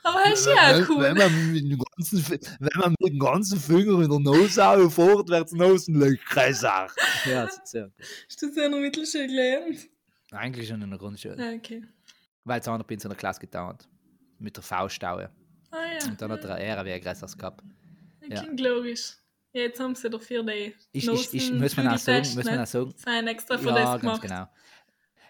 [0.02, 1.02] Aber das ist ja wenn, cool.
[1.02, 5.52] wenn, man mit dem ganzen, wenn man mit dem ganzen Finger in der Nase fortwärts
[5.52, 6.94] Nasenlöch keine Sache.
[7.26, 7.92] Ja, sehr gut.
[8.26, 9.88] Hast du das in der Mittelschule gelernt?
[10.30, 11.36] Eigentlich schon in der Grundschule.
[11.38, 11.84] Ah, okay.
[12.44, 13.88] Weil es auch noch in der Klasse gedauert.
[14.38, 15.30] Mit der Fauststaue.
[15.70, 16.08] Ah ja.
[16.08, 17.62] Und dann hat er er wie ein größeres gehabt.
[18.20, 18.42] Das ja.
[18.42, 19.16] klingt logisch.
[19.52, 22.60] Ja, jetzt haben sie dafür die Ich, ich, ich, muss man auch sagen, muss man
[22.60, 24.22] auch sagen, Sein extra für ja, das ganz gemacht.
[24.22, 24.48] genau.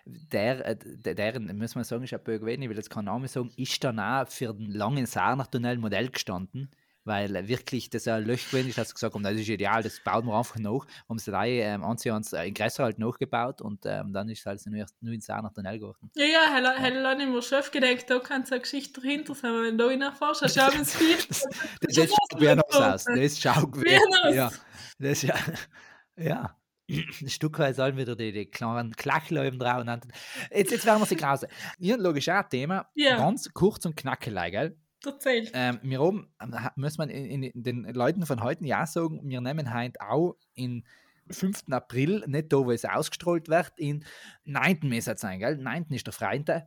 [0.04, 3.28] Der, äh, der, deren, muss man sagen, ist ein Bögwen, ich will jetzt keinen Namen
[3.28, 6.70] sagen, ist dann auch für den langen Sarnach-Tunnel Modell gestanden
[7.04, 10.26] weil wirklich das ein Loch gewesen ist, dass sie gesagt das ist ideal, das bauen
[10.26, 10.86] wir einfach nach.
[11.08, 14.46] Haben sie drei ähm, Anziehans äh, in Gräser halt nachgebaut und ähm, dann ist es
[14.46, 16.10] halt nur, nur in Saar nach Tunnel geworden.
[16.14, 17.26] Ja, ja, hell, hell ja.
[17.26, 20.60] mir schon gedacht, da kann es eine Geschichte dahinter sein, wenn du reinfährst, hast du
[20.60, 21.16] auch ein Spiel.
[21.28, 21.46] das,
[21.80, 23.04] das, das schaut wie noch aus.
[23.04, 24.50] Das schaut wie ja,
[24.98, 25.34] das ja,
[26.16, 26.56] ja.
[27.20, 29.84] Ein Stück weit sollen wieder die, die kleinen Klachläuben drauf.
[30.50, 31.46] Jetzt, jetzt werden wir sie raus.
[31.78, 32.90] Ja, logisch auch ein Thema.
[32.94, 33.16] Ja.
[33.16, 34.76] Ganz kurz und knackig, gell?
[35.04, 35.50] Erzähl.
[35.54, 39.40] Ähm, wir oben, ähm, muss man in, in, den Leuten von heute ja sagen, wir
[39.40, 40.84] nehmen heute auch in
[41.30, 41.64] 5.
[41.70, 44.04] April, nicht da, wo es ausgestrahlt wird, in
[44.44, 44.80] 9.
[44.82, 45.56] Messe sein, gell?
[45.56, 45.86] 9.
[45.90, 46.66] ist der Freitag.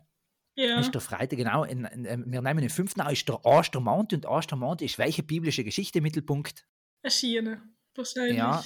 [0.55, 0.79] Ja.
[0.79, 1.63] Ist der Freitag, genau.
[1.63, 2.95] In, in, ähm, wir nehmen den 5.
[3.11, 6.65] ist der Ostermond und Ostermond ist welche biblische Geschichte Mittelpunkt?
[7.01, 8.37] Erschienen, wahrscheinlich.
[8.37, 8.63] Ja,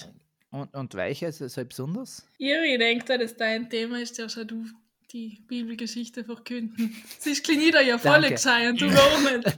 [0.52, 2.26] und, und welche ist so besonders?
[2.38, 4.66] Ja, ich denke, dass dein Thema ist ja schon du
[5.12, 6.96] die Bibelgeschichte verkünden.
[7.20, 9.58] Sie ist Klinida ja voll gescheit, du nicht.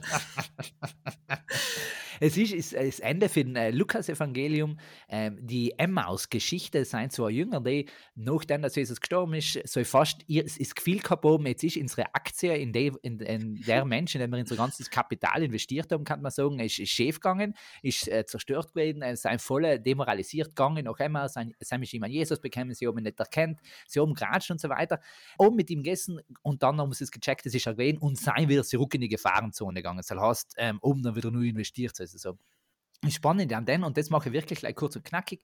[2.22, 4.78] Es ist, ist das Ende für das äh, Lukas-Evangelium.
[5.08, 10.44] Ähm, die Emmaus-Geschichte sind zwei Jünger, die nachdem dass Jesus gestorben ist, so fast ihr,
[10.44, 14.20] das Gefühl gehabt haben, jetzt ist unsere Aktie in, de, in, in der Mensch, in
[14.20, 18.06] dem wir unser ganzes Kapital investiert haben, kann man sagen, ist, ist schief gegangen, ist
[18.06, 22.38] äh, zerstört gewesen, äh, sind voll demoralisiert gegangen, noch einmal, sind, sind mich immer Jesus
[22.38, 25.00] bekommen, sie haben ihn nicht erkannt, sie haben geratscht und so weiter.
[25.38, 28.18] Und mit ihm gegessen und dann haben sie es gecheckt, das ist er gewesen und
[28.18, 30.02] sein wieder zurück in die Gefahrenzone gegangen.
[30.06, 31.96] Das heißt, ähm, oben dann wieder nur investiert.
[31.96, 32.09] So.
[32.12, 35.42] Das Spannende an den, und das mache ich wirklich gleich kurz und knackig,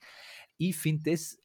[0.58, 1.38] ich finde das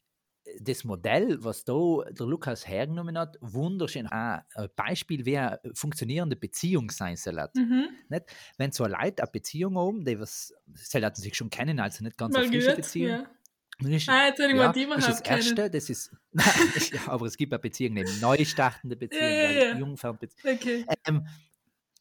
[0.60, 1.74] das Modell, was da
[2.10, 4.06] der Lukas hergenommen hat, wunderschön.
[4.06, 4.42] Ein
[4.76, 7.48] Beispiel, wie eine funktionierende Beziehung sein soll.
[7.54, 7.88] Mhm.
[8.08, 8.24] Nicht?
[8.56, 12.34] Wenn so Leute eine Beziehung haben, die was, sie sich schon kennen, also nicht ganz
[12.34, 13.10] Mal eine frische Beziehung.
[13.10, 13.26] Ja.
[13.88, 16.12] Ist, ah, jetzt ich ja, die das ist das Erste, das ist,
[17.06, 19.76] aber es gibt eine Beziehung, eine neu startende Beziehung, ja, ja, ja.
[19.76, 20.54] Jungfernbeziehung.
[20.54, 20.86] Okay.
[21.06, 21.26] Ähm,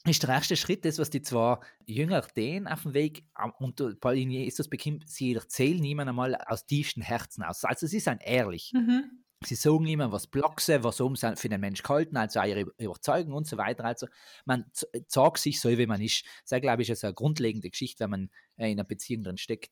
[0.06, 3.24] ist der erste Schritt, das, was die zwei Jünger den auf dem Weg
[3.60, 7.64] unter Pauline Jesus bekommt, sie erzählen niemand einmal aus tiefstem Herzen aus.
[7.66, 8.72] Also sie sind ehrlich.
[8.74, 9.24] Mhm.
[9.44, 13.48] Sie sagen immer, was blockse, was um für den Mensch gehalten, also ihre Überzeugung und
[13.48, 13.86] so weiter.
[13.86, 14.08] Also
[14.46, 14.66] man
[15.08, 16.26] sagt sich so, wie man ist.
[16.48, 19.72] Das, glaube ich, ist eine grundlegende Geschichte, wenn man äh, in einer Beziehung drin steckt.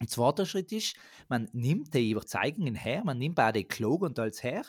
[0.00, 0.96] Und zweiter Schritt ist,
[1.28, 4.64] man nimmt die Überzeugungen her, man nimmt auch die Klog und alles her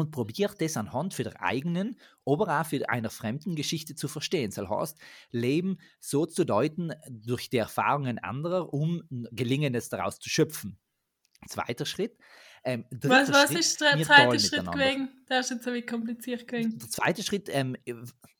[0.00, 4.52] und probiert das anhand für der eigenen, aber auch für einer fremden Geschichte zu verstehen.
[4.54, 4.98] Das heißt,
[5.30, 9.02] Leben so zu deuten durch die Erfahrungen anderer, um
[9.32, 10.78] Gelingendes daraus zu schöpfen.
[11.48, 12.16] Zweiter Schritt.
[12.64, 15.08] Ähm, was, was Schritt, ist der zweite Schritt gewesen?
[15.28, 16.78] Der ist jetzt ein bisschen kompliziert gewesen.
[16.78, 17.76] Der zweite Schritt ähm,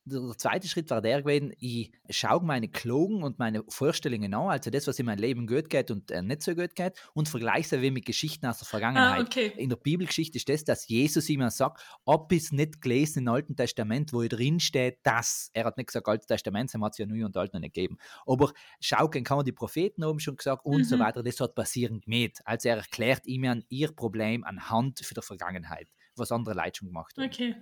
[0.04, 4.70] der zweite Schritt war der gewesen, ich schaue meine Klogen und meine Vorstellungen an, also
[4.70, 7.80] das, was in meinem Leben gut geht und äh, nicht so gut geht, und vergleiche
[7.80, 9.20] sie mit Geschichten aus der Vergangenheit.
[9.20, 9.52] Ah, okay.
[9.56, 13.54] In der Bibelgeschichte ist das, dass Jesus immer sagt, ob es nicht gelesen im Alten
[13.54, 17.06] Testament, wo drin steht, dass, er hat nicht gesagt, Altes Testament, es hat es ja
[17.06, 20.64] Neue und Alt noch nicht gegeben, aber schau, kann man die Propheten oben schon gesagt
[20.64, 20.84] und mhm.
[20.84, 22.40] so weiter, das hat passieren mit.
[22.44, 24.11] Also er erklärt ihnen ihr Problem
[24.44, 27.26] anhand für der Vergangenheit, was andere Leute schon gemacht haben.
[27.26, 27.54] Okay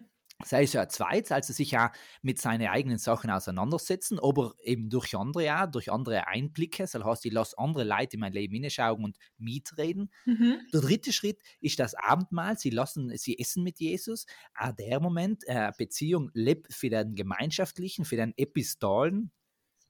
[0.44, 5.14] sei es ja zweit, also sich ja mit seinen eigenen Sachen auseinandersetzen, aber eben durch
[5.16, 9.04] andere ja, durch andere Einblicke, das heißt, ich lasse andere Leute in mein Leben hinschauen
[9.04, 10.10] und mitreden.
[10.24, 10.60] Mhm.
[10.72, 15.42] Der dritte Schritt ist das Abendmahl, sie lassen, sie essen mit Jesus, auch der Moment,
[15.46, 19.32] äh, Beziehung lebt für den gemeinschaftlichen, für den Epistalen,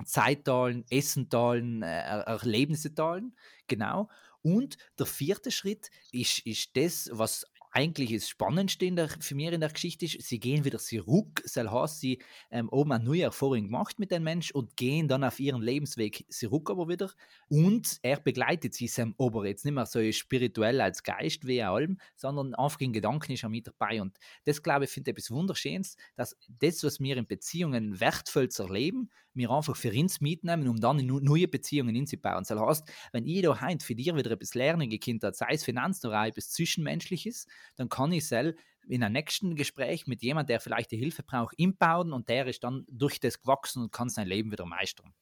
[0.05, 4.09] Zeittalen, Essentalen, äh, Erlebnisetalen, genau.
[4.42, 9.53] Und der vierte Schritt ist, ist das, was eigentlich das Spannendste in der, für mich
[9.53, 13.22] in der Geschichte ist, sie gehen wieder zurück, das heißt, sie ähm, oben eine neue
[13.22, 17.11] Erfahrung gemacht mit dem Mensch und gehen dann auf ihren Lebensweg zurück aber wieder.
[17.48, 21.98] Und er begleitet sie sem aber jetzt nicht mehr so spirituell als Geist wie allem,
[22.16, 24.03] sondern einfach in Gedanken ist er mit dabei.
[24.03, 28.48] Und das glaube ich finde ich etwas Wunderschönes, dass das, was wir in Beziehungen wertvoll
[28.59, 32.45] erleben, wir einfach für uns mitnehmen, um dann in neue Beziehungen hinzubauen.
[32.47, 35.64] Das heißt, wenn ich da heute für dich wieder etwas lernen gekannt habe, sei es
[35.64, 40.90] Finanzneural, etwas Zwischenmenschliches, dann kann ich selbst in einem nächsten Gespräch mit jemandem, der vielleicht
[40.90, 44.51] die Hilfe braucht, inbauen und der ist dann durch das gewachsen und kann sein Leben
[44.51, 45.14] wieder meistern.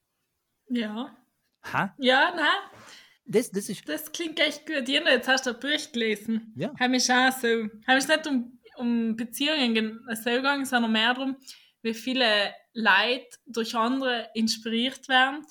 [0.69, 1.15] Ja.
[1.71, 1.93] Ha?
[1.99, 2.49] Ja, na.
[3.25, 4.87] Das, das, ist das klingt echt gut.
[4.87, 6.51] Jena, jetzt hast du ein Buch gelesen.
[6.55, 6.73] Ja.
[6.79, 7.47] Habe ich auch so.
[7.87, 11.37] Habe ich nicht um, um Beziehungen so gegangen, sondern mehr darum,
[11.83, 15.45] wie viele Leute durch andere inspiriert werden.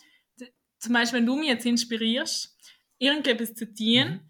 [0.79, 2.57] Zum Beispiel, wenn du mich jetzt inspirierst,
[2.99, 4.21] irgendetwas zu dienen mhm.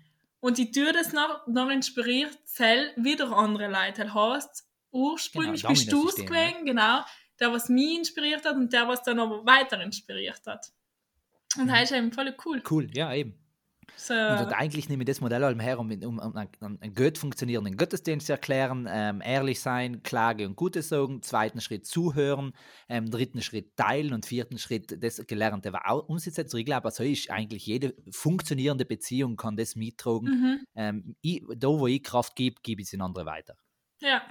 [0.40, 4.04] und die Tür das noch, noch inspiriert, zähl wieder andere Leute.
[4.04, 7.00] Das heißt, ursprünglich genau, bist du es gewesen, genau,
[7.38, 10.72] der, was mich inspiriert hat und der, was dann aber weiter inspiriert hat.
[11.56, 11.68] Und mhm.
[11.68, 12.62] das ist eben voll cool.
[12.68, 13.38] Cool, ja, eben.
[13.96, 17.76] So, Und eigentlich nehme ich das Modell allem her, um, um, um einen, gut funktionierenden
[17.76, 22.52] Gottesdienst zu erklären, ähm, ehrlich sein, Klage und Gutes sagen, zweiten Schritt zuhören,
[22.88, 26.42] ähm, dritten Schritt teilen und vierten Schritt das Gelernte auch umsetzen.
[26.42, 30.28] Also ich glaube, so ist eigentlich jede funktionierende Beziehung kann das mittragen.
[30.28, 30.66] mhm.
[30.74, 33.56] Ähm, ich, da, wo ich Kraft gebe, gebe ich es in andere weiter.
[34.00, 34.22] ja.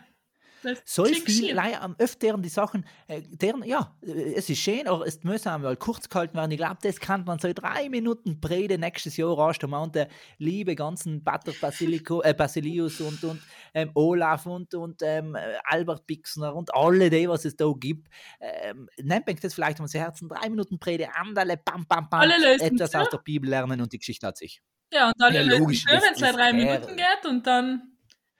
[0.64, 1.56] Das So klingt viel schön.
[1.56, 5.46] Leute am öfteren die Sachen, äh, deren, ja, äh, es ist schön, aber es muss
[5.46, 6.52] einmal kurz gehalten werden.
[6.52, 11.24] Ich glaube, das kann man so drei Minuten Brede nächstes Jahr meint der liebe ganzen
[11.24, 13.42] Butter Basilico, äh, Basilius und, und
[13.74, 18.08] ähm, Olaf und, und ähm, äh, Albert Bixner und alle die, was es da gibt.
[18.40, 20.30] Ähm, nehmt euch das vielleicht um zu Herzen.
[20.30, 22.22] Drei Minuten Brede, andale, bam, bam, bam.
[22.22, 24.62] Alle etwas aus der Bibel lernen und die Geschichte hat sich.
[24.92, 27.97] Ja, und dann Ja, logisch, wenn das es drei Minuten geht und dann.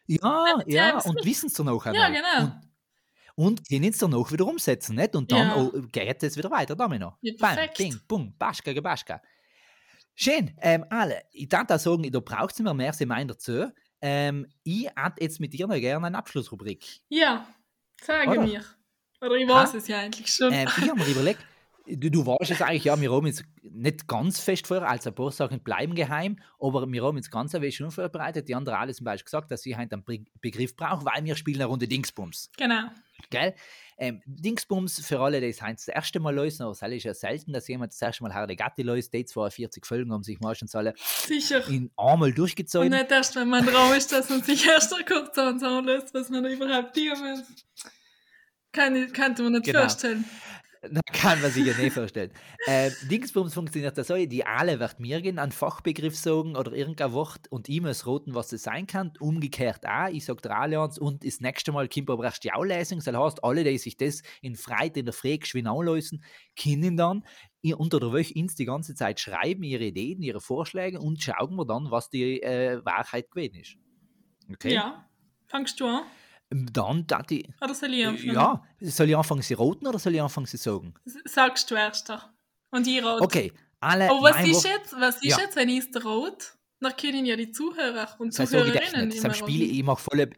[0.08, 2.52] Ja, Ja, und wissen es dann auch Ja, genau.
[3.36, 5.16] Und, und können es dann auch wieder umsetzen, nicht?
[5.16, 5.56] Und dann Ja.
[5.58, 7.18] oh, geht es wieder weiter, damit noch.
[7.22, 7.78] Ja, Bam, perfekt.
[7.78, 9.22] bing, bum, baschka, gebaschka.
[10.16, 11.22] Schön, ähm, alle.
[11.32, 13.72] Ich darf da sagen, da braucht es nicht mehr Semester dazu.
[14.02, 17.02] Ähm, ich hätte jetzt mit dir noch gerne eine Abschlussrubrik.
[17.10, 17.48] Ja,
[18.02, 18.42] sage Oder?
[18.42, 18.64] mir.
[19.22, 20.52] Oder ich weiß es ja eigentlich schon.
[20.54, 21.40] Ähm, ich habe mir überlegt,
[21.90, 25.16] du, du weißt es eigentlich, ja, wir haben jetzt nicht ganz fest vorher, also ein
[25.16, 28.48] paar Sachen bleiben geheim, aber wir haben jetzt ganz ein schon vorbereitet.
[28.48, 31.36] Die andere alle zum Beispiel gesagt, dass ich heute einen Be- Begriff brauche, weil wir
[31.36, 32.52] spielen eine Runde Dingsbums.
[32.58, 32.90] genau.
[33.32, 33.56] Gell?
[33.98, 37.52] Ähm, Dingsbums für alle, die es das erste Mal lösen, aber es ist ja selten,
[37.52, 39.12] dass jemand das erste Mal Herr Gatti löst.
[39.12, 41.68] Die 42 Folgen haben sich meistens alle Sicher.
[41.68, 42.90] in einmal Und durchgezogen.
[42.92, 45.36] nicht erst, wenn man Traum ist, dass man sich erst kurz
[45.86, 47.42] lässt, was man überhaupt tun muss.
[48.72, 49.80] Kann ich, kannte man nicht Genau.
[49.80, 50.24] vorstellen.
[50.92, 52.32] Da kann man sich ja nicht vorstellen.
[52.68, 57.14] Ähm, Dingsbums funktioniert das so, die alle wird mir gehen, einen Fachbegriff sagen oder irgendein
[57.14, 59.14] Wort und ich muss roten, was das sein kann.
[59.20, 63.02] Umgekehrt auch, ich sage der Allianz und das nächste Mal aber erst die Auslesung.
[63.04, 66.24] Das heißt, alle, die sich das in Freit in der Früh geschwind anlösen,
[66.62, 67.24] können dann
[67.78, 71.66] unter der Woche ins die ganze Zeit schreiben, ihre Ideen, ihre Vorschläge und schauen wir
[71.66, 73.76] dann, was die äh, Wahrheit gewesen ist.
[74.50, 74.74] Okay?
[74.74, 75.06] Ja.
[75.48, 76.04] Fangst du an?
[76.50, 78.34] Dann, dat ich, Oder soll ich anfangen?
[78.34, 80.94] ja, soll ich anfangen, sie roten oder soll ich anfangen, sie sagen?
[81.26, 82.10] Sagst du erst.
[82.72, 83.22] Und ich rot.
[83.22, 84.10] Okay, alle.
[84.10, 85.40] Aber was mein ist jetzt, was ist Ja.
[85.40, 86.54] jetzt, wenn ich es rot?
[86.80, 89.24] Dann können ja die Zuhörer und so Zuhörerinnen nicht.
[89.24, 90.30] immer Spiel, ich mache volle.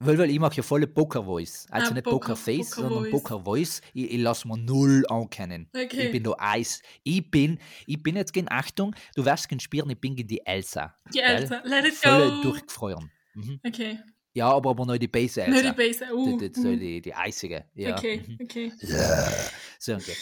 [0.00, 1.66] Weil, weil ich mag ja volle Poker Voice.
[1.70, 3.10] Also Ah, nicht Poker- Poker Face, Poker sondern Voice.
[3.10, 3.80] Poker Voice.
[3.94, 5.68] Ich, ich lasse mir null ankennen.
[5.74, 6.06] Okay.
[6.06, 6.80] Ich bin da Eis.
[7.02, 10.44] Ich bin, ich bin jetzt gegen Achtung, du wirst gegen spüren, ich bin gegen die
[10.46, 10.94] Elsa.
[11.12, 11.18] Die?
[11.20, 11.60] Elsa.
[11.64, 12.42] Let it Voll go.
[12.42, 13.10] durchgefroren.
[13.34, 13.60] Mhm.
[13.66, 13.98] Okay.
[14.38, 15.44] Ja, aber, aber noch die Base.
[15.48, 16.04] Nur die Base.
[16.12, 16.76] Uh, die, die, so uh.
[16.76, 17.64] die, die eisige.
[17.74, 17.96] Ja.
[17.96, 18.38] Okay, Mhm.
[18.42, 18.72] okay.
[19.80, 20.16] So, okay.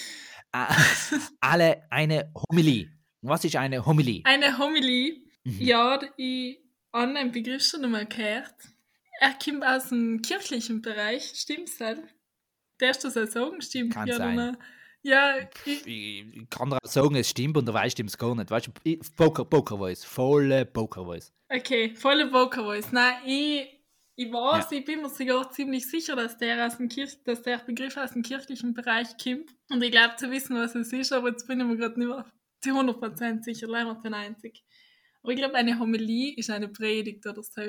[0.52, 0.74] Ah,
[1.40, 2.90] alle eine Homilie.
[3.22, 4.22] Was ist eine Homilie?
[4.24, 5.20] Eine Homilie.
[5.44, 5.60] Mhm.
[5.60, 6.58] Ja, ich
[6.92, 8.54] habe einen Begriff schon einmal gehört.
[9.20, 11.32] Er kommt aus dem kirchlichen Bereich.
[11.34, 11.98] Stimmt's das?
[12.78, 13.60] Darfst du das sagen?
[13.62, 13.94] Stimmt.
[13.94, 14.56] Kann ja, sein.
[15.02, 18.50] Ja, ich, ich kann dir sagen, es stimmt und dabei stimmt es gar nicht.
[18.50, 21.32] Weißt du, Poker, Poker Voice, volle Poker Voice.
[21.48, 22.90] okay, volle Poker Voice.
[22.92, 23.75] Nein, ich,
[24.18, 27.58] ich weiß, ich bin mir sogar ziemlich sicher, dass der, aus dem Kirch dass der
[27.58, 29.54] Begriff aus dem kirchlichen Bereich kommt.
[29.70, 32.08] Und ich glaube zu wissen, was es ist, aber jetzt bin ich mir gerade nicht
[32.08, 32.24] mehr
[32.60, 34.64] zu 100% sicher, leider zu 90.
[35.22, 37.60] Aber ich glaube, eine Homilie ist eine Predigt oder so.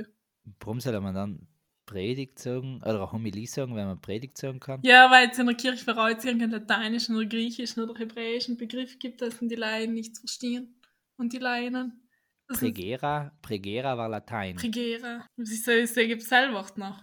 [0.61, 1.47] Warum soll man dann
[1.85, 4.79] Predigt sagen oder eine Homilie sagen, wenn man Predigt sagen kann?
[4.83, 9.19] Ja, weil es in der Kirche bereits irgendeinen lateinischen oder griechischen oder hebräischen Begriff gibt,
[9.19, 10.79] dessen die Laien nicht verstehen.
[11.17, 12.06] Und die Laien.
[12.47, 14.55] Pregera, Pregera war Latein.
[14.55, 15.25] Pregera.
[15.35, 17.01] Wieso ist der gibt Wort noch?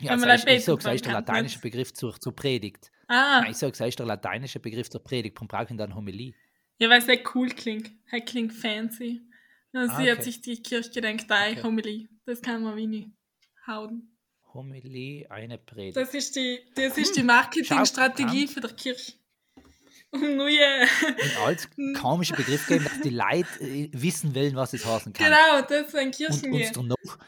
[0.00, 1.58] ja, heißt, ein ich sage, ist der lateinische?
[1.60, 2.90] Begriff zur, zur Predigt.
[3.08, 5.36] Ah, Nein, ich sage, das ist der lateinische Begriff zur Predigt.
[5.36, 6.34] Warum brauche ich dann Homilie?
[6.78, 7.90] ja, weil es sehr cool klingt.
[8.10, 9.22] Er klingt fancy.
[9.72, 10.22] Und Ah, sie hat okay.
[10.22, 11.62] sich die Kirche gedacht, ei, Okay.
[11.62, 12.08] Homilie.
[12.24, 13.10] Das kann man wie nicht
[13.66, 14.16] hauen.
[14.54, 15.96] Homilie, eine Predigt.
[15.96, 19.12] Das ist die, das ist die Hm, Marketingstrategie für die Kirche.
[20.22, 20.82] Um neue.
[21.22, 21.68] Und als
[22.00, 25.26] komische Begriff geben, dass die Leute äh, wissen wollen, was es heißen kann.
[25.26, 26.72] genau, das sind Und Kirchen uns gehen.
[26.74, 27.18] danach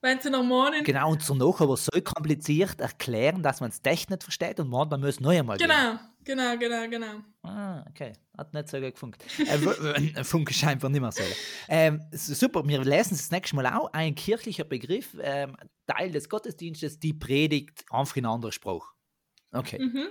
[0.00, 0.84] Wenn sie noch morgen.
[0.84, 4.88] Genau, und danach aber so kompliziert erklären, dass man es echt nicht versteht und man,
[4.88, 5.68] man muss neu einmal gehen.
[5.68, 7.20] Genau, genau, genau, genau.
[7.42, 8.12] Ah, okay.
[8.36, 9.22] Hat nicht so gut gefunkt.
[9.38, 11.22] äh, w- Funke scheinbar nicht mehr so.
[11.68, 13.92] Ähm, super, wir lesen es das nächste Mal auch.
[13.92, 18.88] Ein kirchlicher Begriff, ähm, Teil des Gottesdienstes, die Predigt, einfach in anderer Sprache.
[19.52, 19.78] Okay.
[19.78, 20.06] Mhm.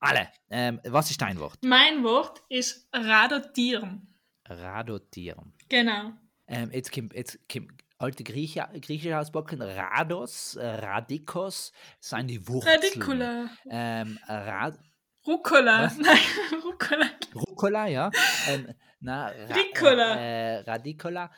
[0.00, 1.58] Alle, ähm, was ist dein Wort?
[1.64, 4.14] Mein Wort ist radotieren.
[4.44, 5.52] Radotieren.
[5.68, 6.12] Genau.
[6.46, 9.60] Ähm, jetzt kommt, jetzt kommt alte Grieche, Griechisch auspacken.
[9.60, 12.76] Rados, äh, Radikos, sind die Wurzeln.
[12.76, 13.50] Radicula.
[13.68, 14.78] Ähm, Rad,
[15.26, 15.84] Rucola.
[15.84, 15.98] Was?
[15.98, 16.18] Nein,
[16.64, 17.06] Rucola.
[17.34, 18.10] Rucola, ja.
[18.48, 20.16] Ähm, na, Ra Ricola.
[20.16, 21.30] Äh, Radicola.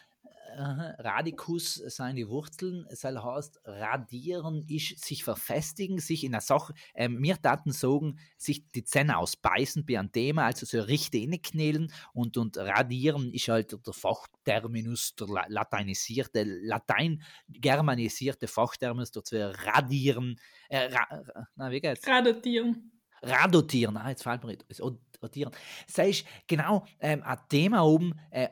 [0.57, 6.75] Aha, Radicus sind die Wurzeln, das heißt, radieren ist sich verfestigen, sich in einer Sache,
[6.95, 11.93] ähm, wir taten sagen, sich die Zähne ausbeißen bei einem Thema, also so richtig inknälen
[12.13, 20.39] und, und radieren ist halt der Fachterminus, der la- lateinisierte, latein germanisierte Fachterminus dazu radieren,
[20.69, 21.23] äh, ra,
[21.57, 22.07] na, wie geht's?
[22.07, 22.93] Radotieren.
[23.23, 24.81] Radotieren, ah, jetzt fällt mir nicht, das
[25.23, 25.53] Rotieren.
[25.95, 28.49] Das ist genau ähm, ein Thema oben, äh,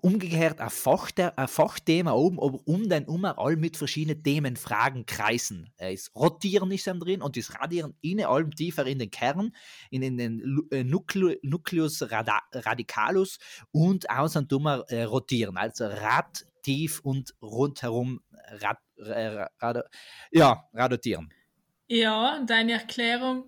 [0.00, 5.06] umgekehrt ein, Fachter, ein Fachthema oben, aber um den um all mit verschiedenen Themen, Fragen
[5.06, 5.72] kreisen.
[5.76, 9.52] Äh, das Rotieren ist dann drin und das Radieren in allem tiefer in den Kern,
[9.90, 13.38] in, in den äh, Nucleu, Nucleus rada, radicalus
[13.70, 18.20] und außen dummer äh, rotieren, also Rad tief und rundherum
[18.60, 19.84] rad, äh, rad,
[20.32, 21.32] ja, radotieren.
[21.88, 23.44] Ja, deine Erklärung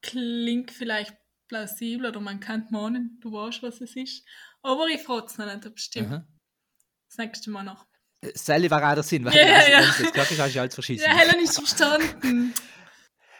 [0.00, 1.16] klingt vielleicht
[1.52, 4.24] plausibel oder man kann meinen, du weißt, was es ist.
[4.62, 6.10] Aber ich frage es noch nicht, ob es stimmt.
[6.10, 6.24] Mhm.
[7.08, 7.84] Das nächste Mal noch.
[8.34, 9.80] Sally war auch der Sinn, weil Ja, ja, ja.
[9.80, 11.04] das gesagt hast, hast du alles verschissen.
[11.04, 12.54] Ja, Helen ist verstanden.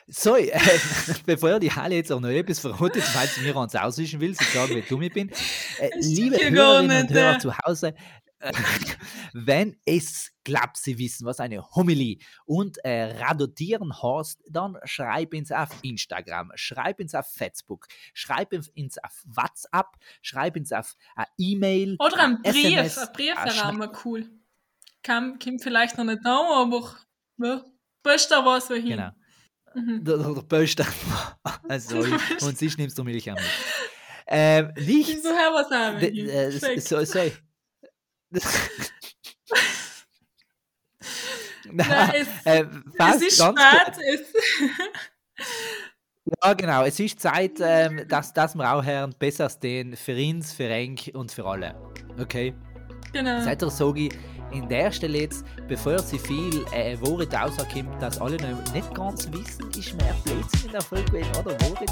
[0.09, 0.51] So, äh,
[1.27, 4.75] bevor die Halle jetzt auch noch etwas verrotet, falls mir uns auswischen will, sie sagen,
[4.75, 5.31] wie dumm ich bin.
[5.79, 7.39] Äh, liebe Hörerinnen und Hörer äh.
[7.39, 7.95] zu Hause, äh,
[9.33, 15.53] wenn es klappt, Sie wissen, was eine Homilie und äh, radotieren heißt, dann schreib uns
[15.53, 21.97] auf Instagram, schreib uns auf Facebook, schreib uns auf WhatsApp, schreib uns auf eine E-Mail,
[21.99, 22.65] Oder ein Brief.
[22.65, 24.29] SMS, ein Brief ein wäre auch mal cool.
[25.03, 26.97] Kam, kommt vielleicht noch nicht an, aber
[27.39, 27.65] ja,
[28.03, 28.89] Bester was wohin.
[28.89, 29.11] Genau.
[29.75, 30.05] Mhm.
[30.05, 30.87] Der, der, Böster.
[31.69, 31.99] also,
[32.41, 33.45] und sie nimmst du Milch an mich.
[34.27, 35.23] Ähm, nichts.
[35.23, 37.21] So äh, so, so.
[41.65, 42.67] Nein, Nein, es, äh,
[42.97, 43.97] fast es ist spät.
[44.13, 44.21] Es,
[46.43, 46.85] Ja, genau.
[46.85, 51.11] Es ist Zeit, ähm, dass, dass wir auch hören, besser stehen für uns, für Enk
[51.15, 51.75] und für alle.
[52.19, 52.55] Okay?
[53.13, 53.43] genau.
[53.43, 58.37] Seid ihr so, in der Stelle jetzt, bevor sie viel äh, Worte rauskommt, dass alle
[58.37, 61.87] noch nicht ganz wissen, ist mehr Blödsinn in der Folge gewesen, oder Worte,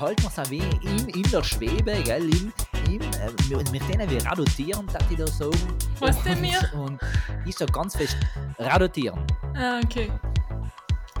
[0.00, 2.52] halten wir es ein wenig in, in der Schwebe, gell, in,
[2.96, 5.56] in, äh, mit, mit denen wir radotieren, dass die da sagen.
[5.98, 6.58] Was denn wir?
[6.74, 7.00] Und
[7.44, 8.16] ich sag ganz fest,
[8.58, 9.20] radotieren.
[9.56, 10.10] Ah, okay.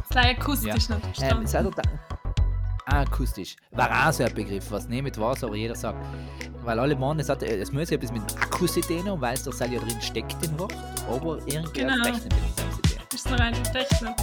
[0.08, 0.96] Das war akustisch Ja.
[0.96, 1.70] nicht Ähm,
[2.84, 3.56] akustisch.
[3.70, 6.04] War auch so ein Begriff, was nicht mit was, aber jeder sagt.
[6.64, 9.64] Weil alle meinen, es, hat, es muss ja etwas mit Akkusität haben, weil es da
[9.66, 10.74] ja drin steckt im Wort,
[11.08, 11.94] aber irgendwie Genau.
[12.04, 13.14] rechnet mit Akkusität.
[13.14, 14.16] ist noch rein Technik.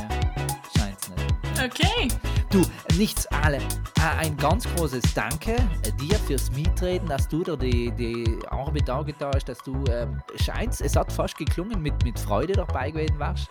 [0.77, 1.63] Scheint es nicht.
[1.65, 2.07] Okay.
[2.51, 2.63] Du,
[2.97, 3.59] nichts alle.
[3.99, 8.89] Ah, Ein ganz großes Danke äh, dir fürs Mitreden, dass du da die, die Arbeit
[8.89, 13.19] angetan hast, dass du ähm, scheinst, es hat fast geklungen, mit, mit Freude dabei gewesen
[13.19, 13.47] warst.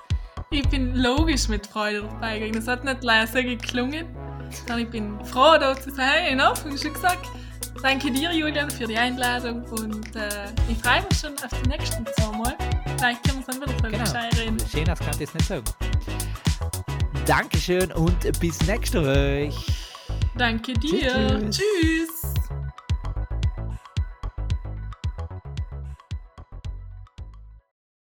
[0.50, 2.54] Ich bin logisch mit Freude dabei gegangen.
[2.54, 4.06] Das hat nicht leise geklungen.
[4.50, 6.08] Sondern ich bin froh, da zu sein.
[6.08, 7.26] Hey, in Anfang schon gesagt.
[7.82, 9.62] Danke dir, Julian, für die Einladung.
[9.64, 10.28] Und äh,
[10.68, 12.56] ich freue mich schon auf die nächsten zwei Mal.
[12.96, 14.42] Vielleicht können wir dann wieder Genau.
[14.42, 14.56] reden.
[14.68, 15.64] Schön, das kann ich jetzt nicht sagen.
[17.28, 19.50] Dankeschön und bis nächste Woche.
[20.38, 21.38] Danke dir.
[21.50, 21.58] Tschüss.
[21.58, 22.34] Tschüss.